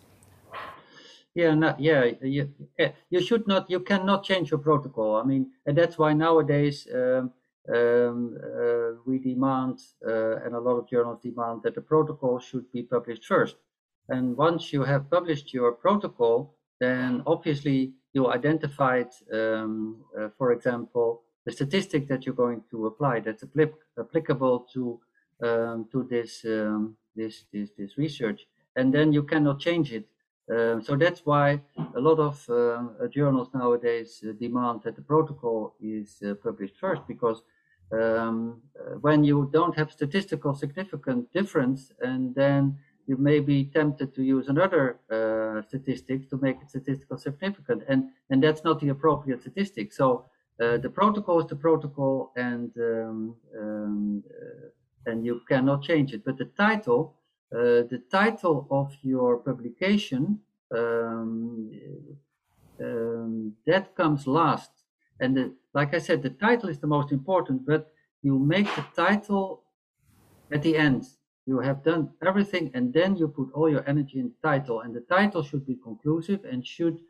[1.34, 5.14] Yeah, not, yeah, you, eh, you should not, you cannot change your protocol.
[5.14, 7.30] I mean, and that's why nowadays um,
[7.68, 12.70] um, uh, we demand, uh, and a lot of journals demand, that the protocol should
[12.72, 13.56] be published first.
[14.08, 21.22] And once you have published your protocol, then obviously you identified, um, uh, for example,
[21.44, 23.44] the statistic that you're going to apply that's
[23.98, 25.00] applicable to
[25.42, 28.46] um, to this, um, this this this research,
[28.76, 30.06] and then you cannot change it.
[30.50, 31.60] Um, so that's why
[31.94, 37.02] a lot of uh, journals nowadays uh, demand that the protocol is uh, published first
[37.06, 37.42] because
[37.92, 42.78] um, uh, when you don't have statistical significant difference and then
[43.10, 48.00] you may be tempted to use another uh, statistics to make it statistical significant, and
[48.30, 49.92] and that's not the appropriate statistic.
[49.92, 50.26] So
[50.62, 56.24] uh, the protocol is the protocol, and um, um, uh, and you cannot change it.
[56.24, 57.14] But the title,
[57.52, 60.38] uh, the title of your publication,
[60.76, 61.70] um,
[62.80, 64.70] um, that comes last.
[65.20, 67.92] And the, like I said, the title is the most important, but
[68.22, 69.64] you make the title
[70.52, 71.06] at the end.
[71.46, 74.82] You have done everything, and then you put all your energy in the title.
[74.82, 77.00] And the title should be conclusive and should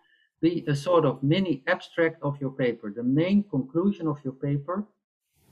[0.41, 2.91] be a sort of mini abstract of your paper.
[2.95, 4.87] The main conclusion of your paper,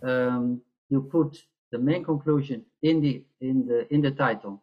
[0.03, 4.63] um, you put the main conclusion in the in the in the title.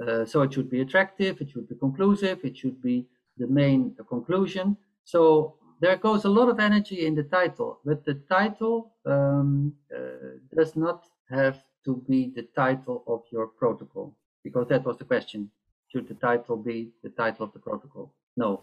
[0.00, 3.94] Uh, so it should be attractive, it should be conclusive, it should be the main
[4.08, 4.76] conclusion.
[5.04, 10.38] So there goes a lot of energy in the title, but the title um, uh,
[10.56, 15.50] does not have to be the title of your protocol, because that was the question.
[15.88, 18.14] Should the title be the title of the protocol?
[18.36, 18.62] No.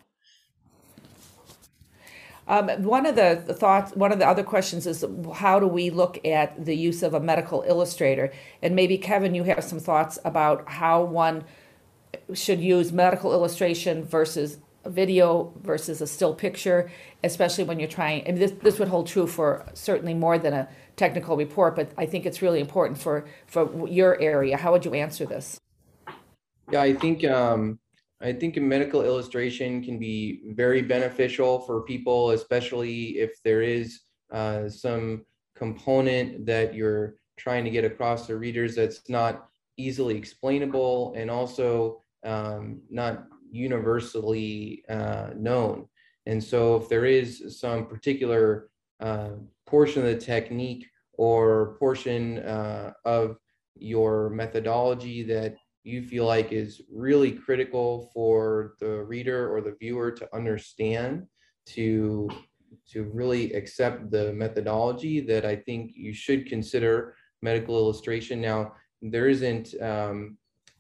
[2.48, 5.04] Um, one of the thoughts, one of the other questions is
[5.36, 8.32] how do we look at the use of a medical illustrator?
[8.62, 11.44] And maybe Kevin, you have some thoughts about how one
[12.34, 16.90] should use medical illustration versus video versus a still picture,
[17.24, 18.26] especially when you're trying.
[18.26, 22.06] And this this would hold true for certainly more than a technical report, but I
[22.06, 24.58] think it's really important for for your area.
[24.58, 25.60] How would you answer this?
[26.72, 27.80] Yeah, I think um,
[28.22, 34.02] I think a medical illustration can be very beneficial for people, especially if there is
[34.32, 39.48] uh, some component that you're trying to get across to readers that's not
[39.78, 45.88] easily explainable and also um, not universally uh, known.
[46.26, 49.30] And so if there is some particular uh,
[49.66, 53.38] portion of the technique or portion uh, of
[53.76, 55.56] your methodology that
[55.88, 61.26] you feel like is really critical for the reader or the viewer to understand
[61.66, 62.30] to
[62.92, 68.42] to really accept the methodology that I think you should consider medical illustration.
[68.42, 70.38] Now, there isn't um,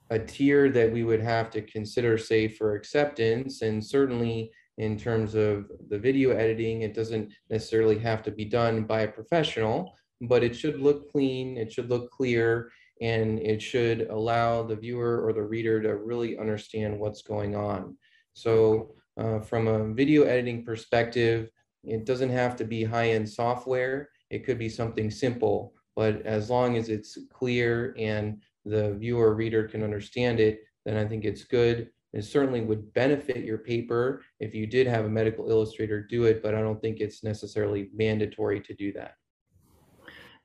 [0.10, 5.36] a tier that we would have to consider, say, for acceptance, and certainly in terms
[5.36, 10.44] of the video editing, it doesn't necessarily have to be done by a professional, but
[10.44, 12.70] it should look clean, it should look clear,
[13.02, 17.96] and it should allow the viewer or the reader to really understand what's going on.
[18.34, 21.50] So uh, from a video editing perspective,
[21.84, 24.10] it doesn't have to be high-end software.
[24.30, 29.68] It could be something simple, but as long as it's clear and the viewer reader
[29.68, 31.90] can understand it, then I think it's good.
[32.14, 36.42] It certainly would benefit your paper if you did have a medical illustrator do it,
[36.42, 39.14] but I don't think it's necessarily mandatory to do that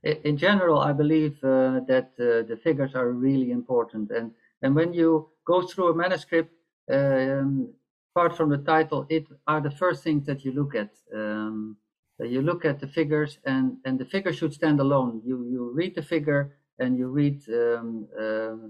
[0.02, 4.10] in general, I believe uh, that uh, the figures are really important.
[4.10, 4.32] And,
[4.62, 6.52] and when you go through a manuscript,
[6.90, 7.72] um,
[8.14, 10.90] apart from the title, it are the first things that you look at.
[11.14, 11.76] Um,
[12.18, 15.22] you look at the figures, and, and the figure should stand alone.
[15.24, 18.68] You, you read the figure, and you read um, uh,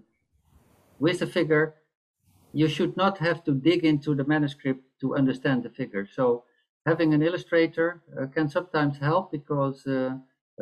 [0.98, 1.74] with the figure.
[2.52, 6.06] You should not have to dig into the manuscript to understand the figure.
[6.14, 6.44] So
[6.86, 9.86] having an illustrator uh, can sometimes help because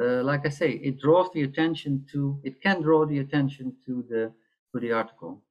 [0.01, 3.75] uh, uh, like I say, it draws the attention to, it can draw the attention
[3.87, 4.33] to the,
[4.73, 5.43] to the article.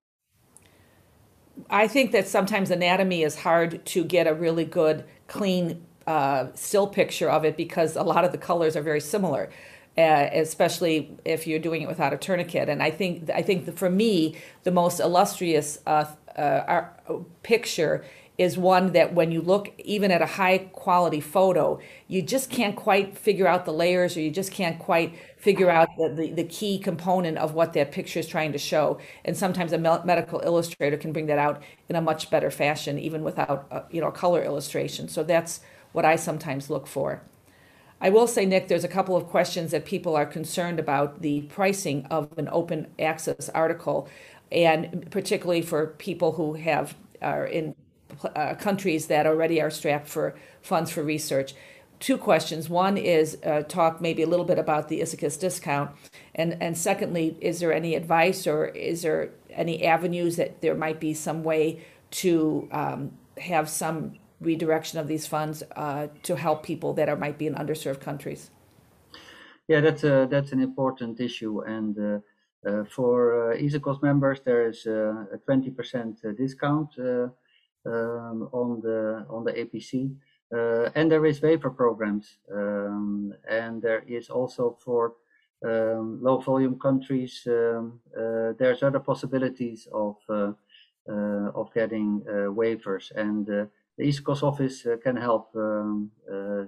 [1.69, 6.87] I think that sometimes anatomy is hard to get a really good, clean, uh, still
[6.87, 9.49] picture of it because a lot of the colors are very similar.
[9.97, 12.69] Uh, especially if you're doing it without a tourniquet.
[12.69, 16.05] And I think I think for me the most illustrious uh,
[16.37, 16.85] uh,
[17.43, 18.05] picture
[18.39, 21.77] is one that when you look even at a high quality photo,
[22.07, 25.89] you just can't quite figure out the layers or you just can't quite figure out
[25.97, 28.97] the, the, the key component of what that picture is trying to show.
[29.25, 33.25] And sometimes a medical illustrator can bring that out in a much better fashion, even
[33.25, 35.09] without a, you know, color illustration.
[35.09, 35.59] So that's
[35.91, 37.21] what I sometimes look for.
[37.99, 41.41] I will say, Nick, there's a couple of questions that people are concerned about the
[41.41, 44.07] pricing of an open access article,
[44.49, 47.75] and particularly for people who have are in
[48.35, 51.53] uh, countries that already are strapped for funds for research.
[51.99, 52.69] Two questions.
[52.69, 55.91] One is uh, talk maybe a little bit about the ISAKOS discount,
[56.33, 60.99] and and secondly, is there any advice or is there any avenues that there might
[60.99, 66.93] be some way to um, have some redirection of these funds uh, to help people
[66.93, 68.49] that are might be in underserved countries?
[69.67, 72.19] Yeah, that's a that's an important issue, and uh,
[72.69, 76.89] uh, for uh, members, there is a twenty percent uh, discount
[77.89, 80.15] um, on the on the APC.
[80.51, 85.13] Uh, and there is waiver programs, um, and there is also for
[85.63, 90.53] um, low volume countries, um, uh, there's other possibilities of uh,
[91.07, 93.69] uh, of getting waivers, and the
[93.99, 95.49] ISAKOS office can help.
[95.55, 96.11] Um,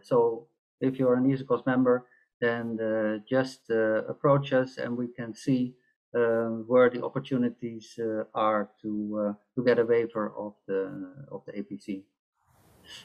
[0.03, 0.47] so
[0.81, 2.05] if you're an ISAKOS member,
[2.39, 5.73] then just approach us, and we can see
[6.15, 8.91] um, where the opportunities uh, are to
[9.29, 12.03] uh, to get a waiver of the of the APC.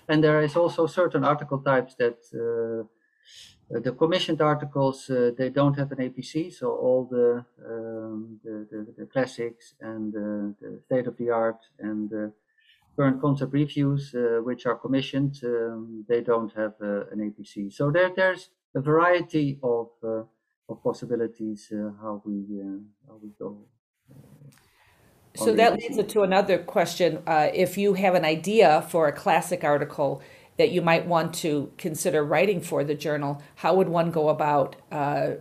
[0.08, 2.86] And there is also certain article types that uh,
[3.74, 8.66] uh, the commissioned articles, uh, they don't have an APC, so all the, um, the,
[8.70, 12.32] the, the, classics and the state of the art and the
[12.94, 17.72] current concept reviews, uh, which are commissioned, um, they don't have an APC.
[17.72, 19.88] So there, there's a variety of,
[20.68, 22.44] of possibilities how, we,
[23.06, 23.58] how we go.
[25.36, 27.22] So that leads to another question.
[27.26, 30.22] Uh, if you have an idea for a classic article
[30.56, 34.76] that you might want to consider writing for the journal, how would one go about
[34.90, 35.32] uh,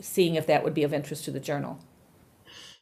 [0.00, 1.78] seeing if that would be of interest to the journal?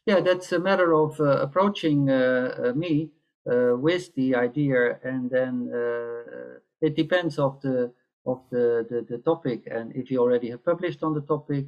[0.07, 3.11] Yeah, that's a matter of uh, approaching uh, uh me
[3.51, 7.93] uh, with the idea, and then uh, it depends of the
[8.27, 11.67] of the, the, the topic, and if you already have published on the topic,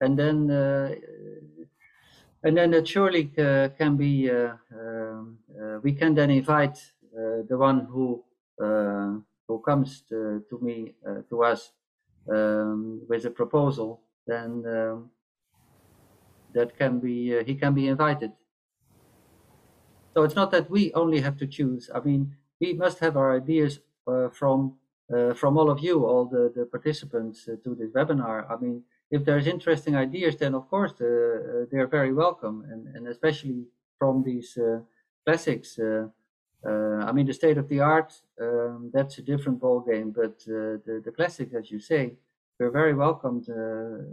[0.00, 0.50] and then
[2.42, 3.24] and then it surely
[3.78, 5.38] can be um,
[5.82, 6.78] we can then invite
[7.48, 8.24] the one who
[8.60, 9.14] uh,
[9.46, 11.72] who comes to, to me uh, to us
[12.30, 15.10] um, with a proposal, then um,
[16.52, 18.32] that can be uh, he can be invited.
[20.14, 21.88] So it's not that we only have to choose.
[21.94, 23.78] I mean, we must have our ideas
[24.32, 24.74] from
[25.34, 28.50] from all of you, all the, the participants to this webinar.
[28.50, 33.08] I mean, if there's interesting ideas, then of course uh, they're very welcome, and, and
[33.08, 33.64] especially
[33.98, 34.80] from these uh,
[35.24, 35.78] classics.
[35.78, 36.08] Uh,
[36.66, 40.36] uh, I mean, the state of the art, um, that's a different ball game, but
[40.48, 42.14] uh, the, the classics, as you say,
[42.58, 43.48] we're very welcomed.
[43.48, 44.04] Uh,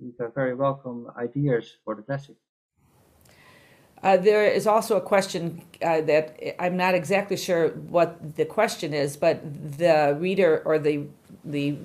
[0.00, 2.36] we have very welcome ideas for the classic.
[4.02, 8.92] Uh, there is also a question uh, that I'm not exactly sure what the question
[8.92, 9.40] is, but
[9.78, 11.06] the reader or the
[11.44, 11.76] the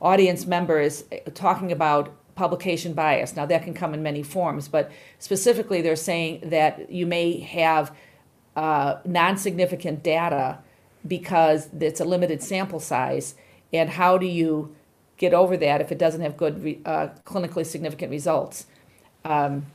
[0.00, 3.36] audience member is talking about publication bias.
[3.36, 7.94] Now that can come in many forms, but specifically they're saying that you may have
[8.56, 10.58] uh, non-significant data
[11.06, 13.34] because it's a limited sample size
[13.72, 14.74] and how do you
[15.16, 18.66] get over that if it doesn't have good uh, clinically significant results
[19.24, 19.66] um,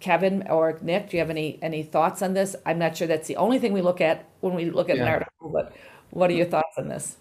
[0.00, 3.28] kevin or nick do you have any any thoughts on this i'm not sure that's
[3.28, 5.02] the only thing we look at when we look at yeah.
[5.02, 5.72] an article but
[6.10, 7.16] what are your thoughts on this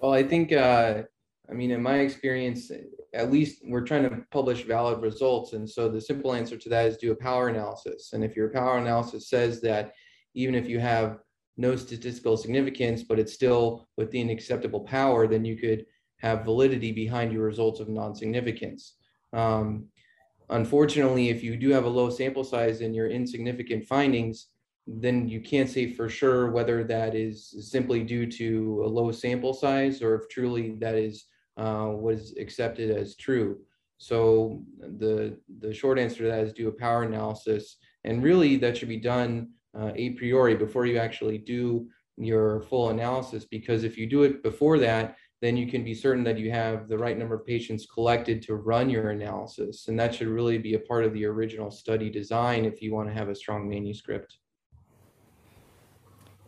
[0.00, 1.02] well i think uh,
[1.50, 2.70] i mean in my experience
[3.14, 6.86] at least we're trying to publish valid results and so the simple answer to that
[6.86, 9.92] is do a power analysis and if your power analysis says that
[10.34, 11.18] even if you have
[11.56, 15.86] no statistical significance, but it's still within acceptable power, then you could
[16.18, 18.94] have validity behind your results of non-significance.
[19.32, 19.86] Um,
[20.50, 24.48] unfortunately, if you do have a low sample size and your insignificant findings,
[24.86, 29.52] then you can't say for sure whether that is simply due to a low sample
[29.52, 31.24] size or if truly that is
[31.56, 33.58] uh, what is accepted as true.
[33.98, 38.76] So the the short answer to that is do a power analysis, and really that
[38.76, 41.88] should be done uh, a priori before you actually do
[42.18, 46.24] your full analysis because if you do it before that then you can be certain
[46.24, 49.88] that you have the right number of patients collected to run your analysis.
[49.88, 53.08] And that should really be a part of the original study design if you want
[53.08, 54.38] to have a strong manuscript.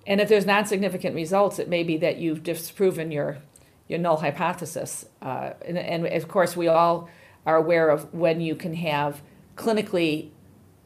[0.07, 3.39] And if there's non-significant results it may be that you've disproven your
[3.89, 5.07] your null hypothesis.
[5.23, 7.09] Uh, and, and of course we all
[7.47, 9.23] are aware of when you can have
[9.57, 10.31] clinically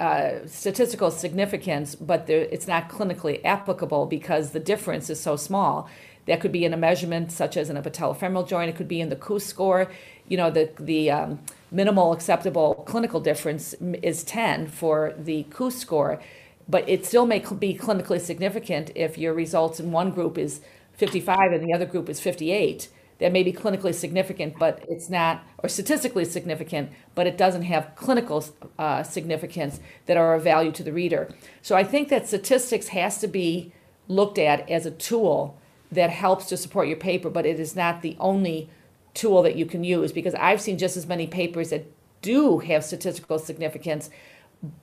[0.00, 5.88] uh, statistical significance, but there, it's not clinically applicable because the difference is so small.
[6.26, 8.70] That could be in a measurement such as in a patellofemoral joint.
[8.70, 9.90] It could be in the KOOS score.
[10.28, 16.20] You know, the the um, minimal acceptable clinical difference is 10 for the KOOS score,
[16.68, 20.60] but it still may be clinically significant if your results in one group is
[20.94, 22.88] 55 and the other group is 58
[23.22, 27.92] that may be clinically significant, but it's not, or statistically significant, but it doesn't have
[27.94, 28.44] clinical
[28.80, 31.32] uh, significance that are of value to the reader.
[31.62, 33.72] So I think that statistics has to be
[34.08, 35.56] looked at as a tool
[35.92, 38.68] that helps to support your paper, but it is not the only
[39.14, 41.86] tool that you can use because I've seen just as many papers that
[42.22, 44.08] do have statistical significance,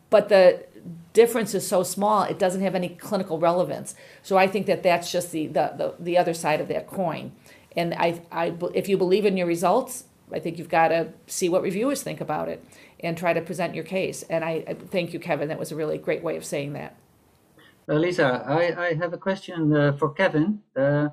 [0.10, 0.66] but the
[1.14, 3.95] difference is so small it doesn't have any clinical relevance.
[4.22, 7.32] So I think that that's just the the, the, the other side of that coin.
[7.76, 11.49] And I, I, if you believe in your results, I think you've got to see
[11.49, 12.64] what reviewers think about it
[12.99, 14.24] and try to present your case.
[14.24, 15.47] And I, I thank you, Kevin.
[15.47, 16.95] That was a really great way of saying that.
[17.98, 20.60] Lisa, I, I have a question uh, for Kevin.
[20.76, 21.10] Uh,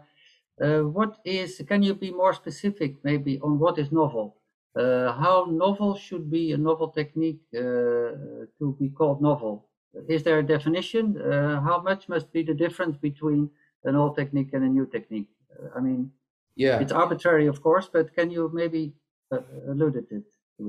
[0.61, 4.37] uh what is, can you be more specific maybe on what is novel?
[4.77, 9.69] uh, how novel should be a novel technique uh, to be called novel?
[10.09, 11.21] Is there a definition?
[11.21, 13.51] Uh, how much must be the difference between
[13.85, 15.29] an old technique and a new technique?
[15.75, 16.11] I mean,
[16.57, 16.81] Yeah.
[16.81, 18.93] it's arbitrary, of course, but can you maybe
[19.33, 20.23] uh, allude it to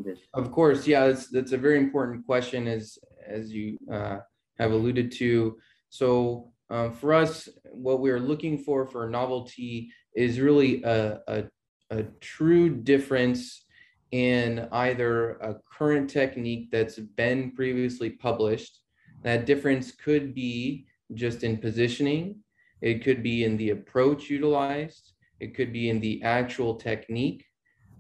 [0.08, 0.20] this?
[0.34, 2.97] Of course, yeah, that's that's a very important question, as
[3.38, 4.18] as you uh,
[4.60, 5.58] have alluded to.
[5.89, 11.43] So um, for us, what we're looking for for novelty is really a, a
[11.89, 13.63] a true difference
[14.11, 18.79] in either a current technique that's been previously published.
[19.23, 22.38] That difference could be just in positioning.
[22.81, 25.13] It could be in the approach utilized.
[25.39, 27.45] It could be in the actual technique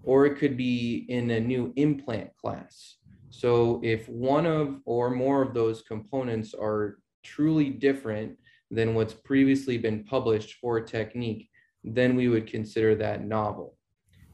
[0.03, 2.95] or it could be in a new implant class.
[3.29, 6.99] So if one of or more of those components are
[7.35, 8.29] truly different
[8.71, 11.49] than what's previously been published for a technique,
[11.83, 13.77] then we would consider that novel.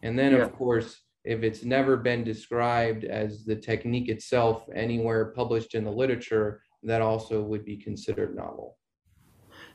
[0.05, 0.43] And then, Yeah.
[0.43, 0.89] of course,
[1.23, 7.01] if it's never been described as the technique itself anywhere published in the literature, that
[7.01, 8.77] also would be considered novel.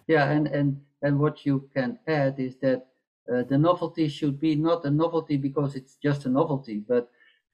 [0.07, 0.69] Yeah, and, and,
[1.05, 2.81] and what you can add is that
[3.33, 7.05] uh, the novelty should be not a novelty because it's just a novelty, but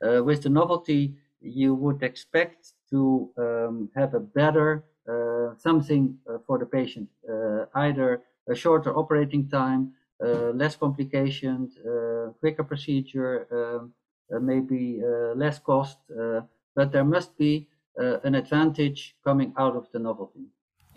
[0.07, 4.85] uh, with the novelty, you would expect to um, have a better
[5.59, 9.93] something uh, for the patient, uh, either a shorter operating time,
[10.25, 13.93] uh, less complications, uh, quicker procedure, um,
[14.35, 16.41] uh, maybe uh, less cost, uh,
[16.75, 17.69] but there must be
[18.01, 20.47] uh, an advantage coming out of the novelty.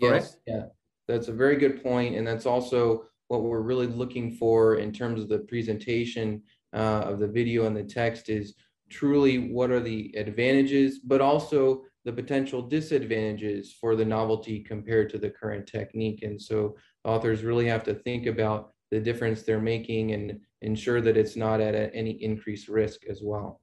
[0.00, 0.66] Yes, yeah,
[1.06, 5.20] that's a very good point, and that's also what we're really looking for in terms
[5.20, 6.42] of the presentation
[6.72, 8.54] uh, of the video and the text is
[8.90, 15.18] truly what are the advantages, but also the potential disadvantages for the novelty compared to
[15.18, 16.22] the current technique.
[16.22, 21.18] And so authors really have to think about the difference they're making and ensure that
[21.18, 23.60] it's not at any increased risk as well.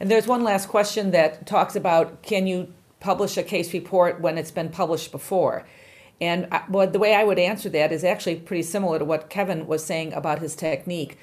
[0.00, 4.38] And there's one last question that talks about can you publish a case report when
[4.38, 5.66] it's been published before?
[6.18, 9.28] And I, well, the way I would answer that is actually pretty similar to what
[9.28, 11.18] Kevin was saying about his technique.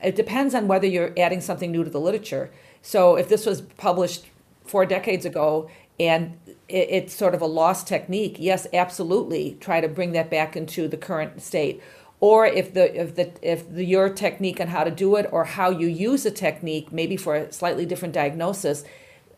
[0.00, 2.52] It depends on whether you're adding something new to the literature.
[2.80, 4.26] So if this was published
[4.70, 5.68] four decades ago
[5.98, 10.56] and it, it's sort of a lost technique, yes, absolutely, try to bring that back
[10.56, 11.82] into the current state.
[12.20, 15.44] Or if the if the if the, your technique on how to do it or
[15.44, 18.84] how you use a technique, maybe for a slightly different diagnosis,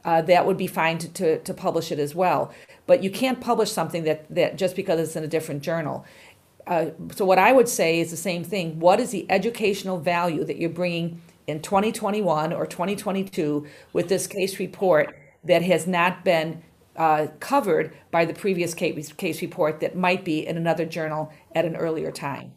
[0.04, 2.52] uh, that would be fine to, to, to publish it as well.
[2.86, 6.04] But you can't publish something that, that just because it's in a different journal.
[6.66, 8.80] Uh, so what I would say is the same thing.
[8.80, 14.58] What is the educational value that you're bringing in 2021 or 2022 with this case
[14.58, 16.62] report that has not been
[16.96, 21.76] uh, covered by the previous case, report that might be in another journal at an
[21.76, 22.52] earlier time?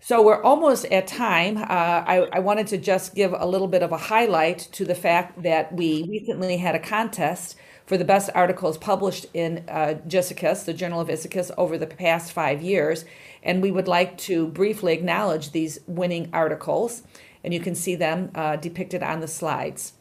[0.00, 1.56] So we're almost at time.
[1.56, 4.94] Uh, I, I wanted to just give a little bit of a highlight to the
[4.94, 7.56] fact that we recently had a contest
[7.86, 12.32] for the best articles published in uh, JISAKOS, the Journal of ISAKOS, over the past
[12.32, 13.04] five years.
[13.42, 17.02] And we would like to briefly acknowledge these winning articles.
[17.42, 19.92] And you can see them uh, depicted on the slides.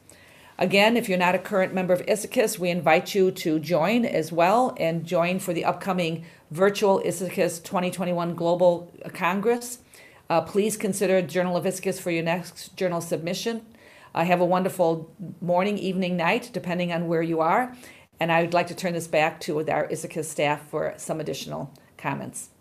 [0.57, 4.31] Again, if you're not a current member of ISAKOS, we invite you to join as
[4.31, 9.79] well and join for the upcoming virtual ISAKOS 2021 Global Congress.
[10.29, 13.65] Uh, please consider Journal of ISAKOS for your next journal submission.
[14.13, 17.75] Uh, have a wonderful morning, evening, night, depending on where you are.
[18.21, 21.73] And I would like to turn this back to our ISAKOS staff for some additional
[21.97, 22.51] comments.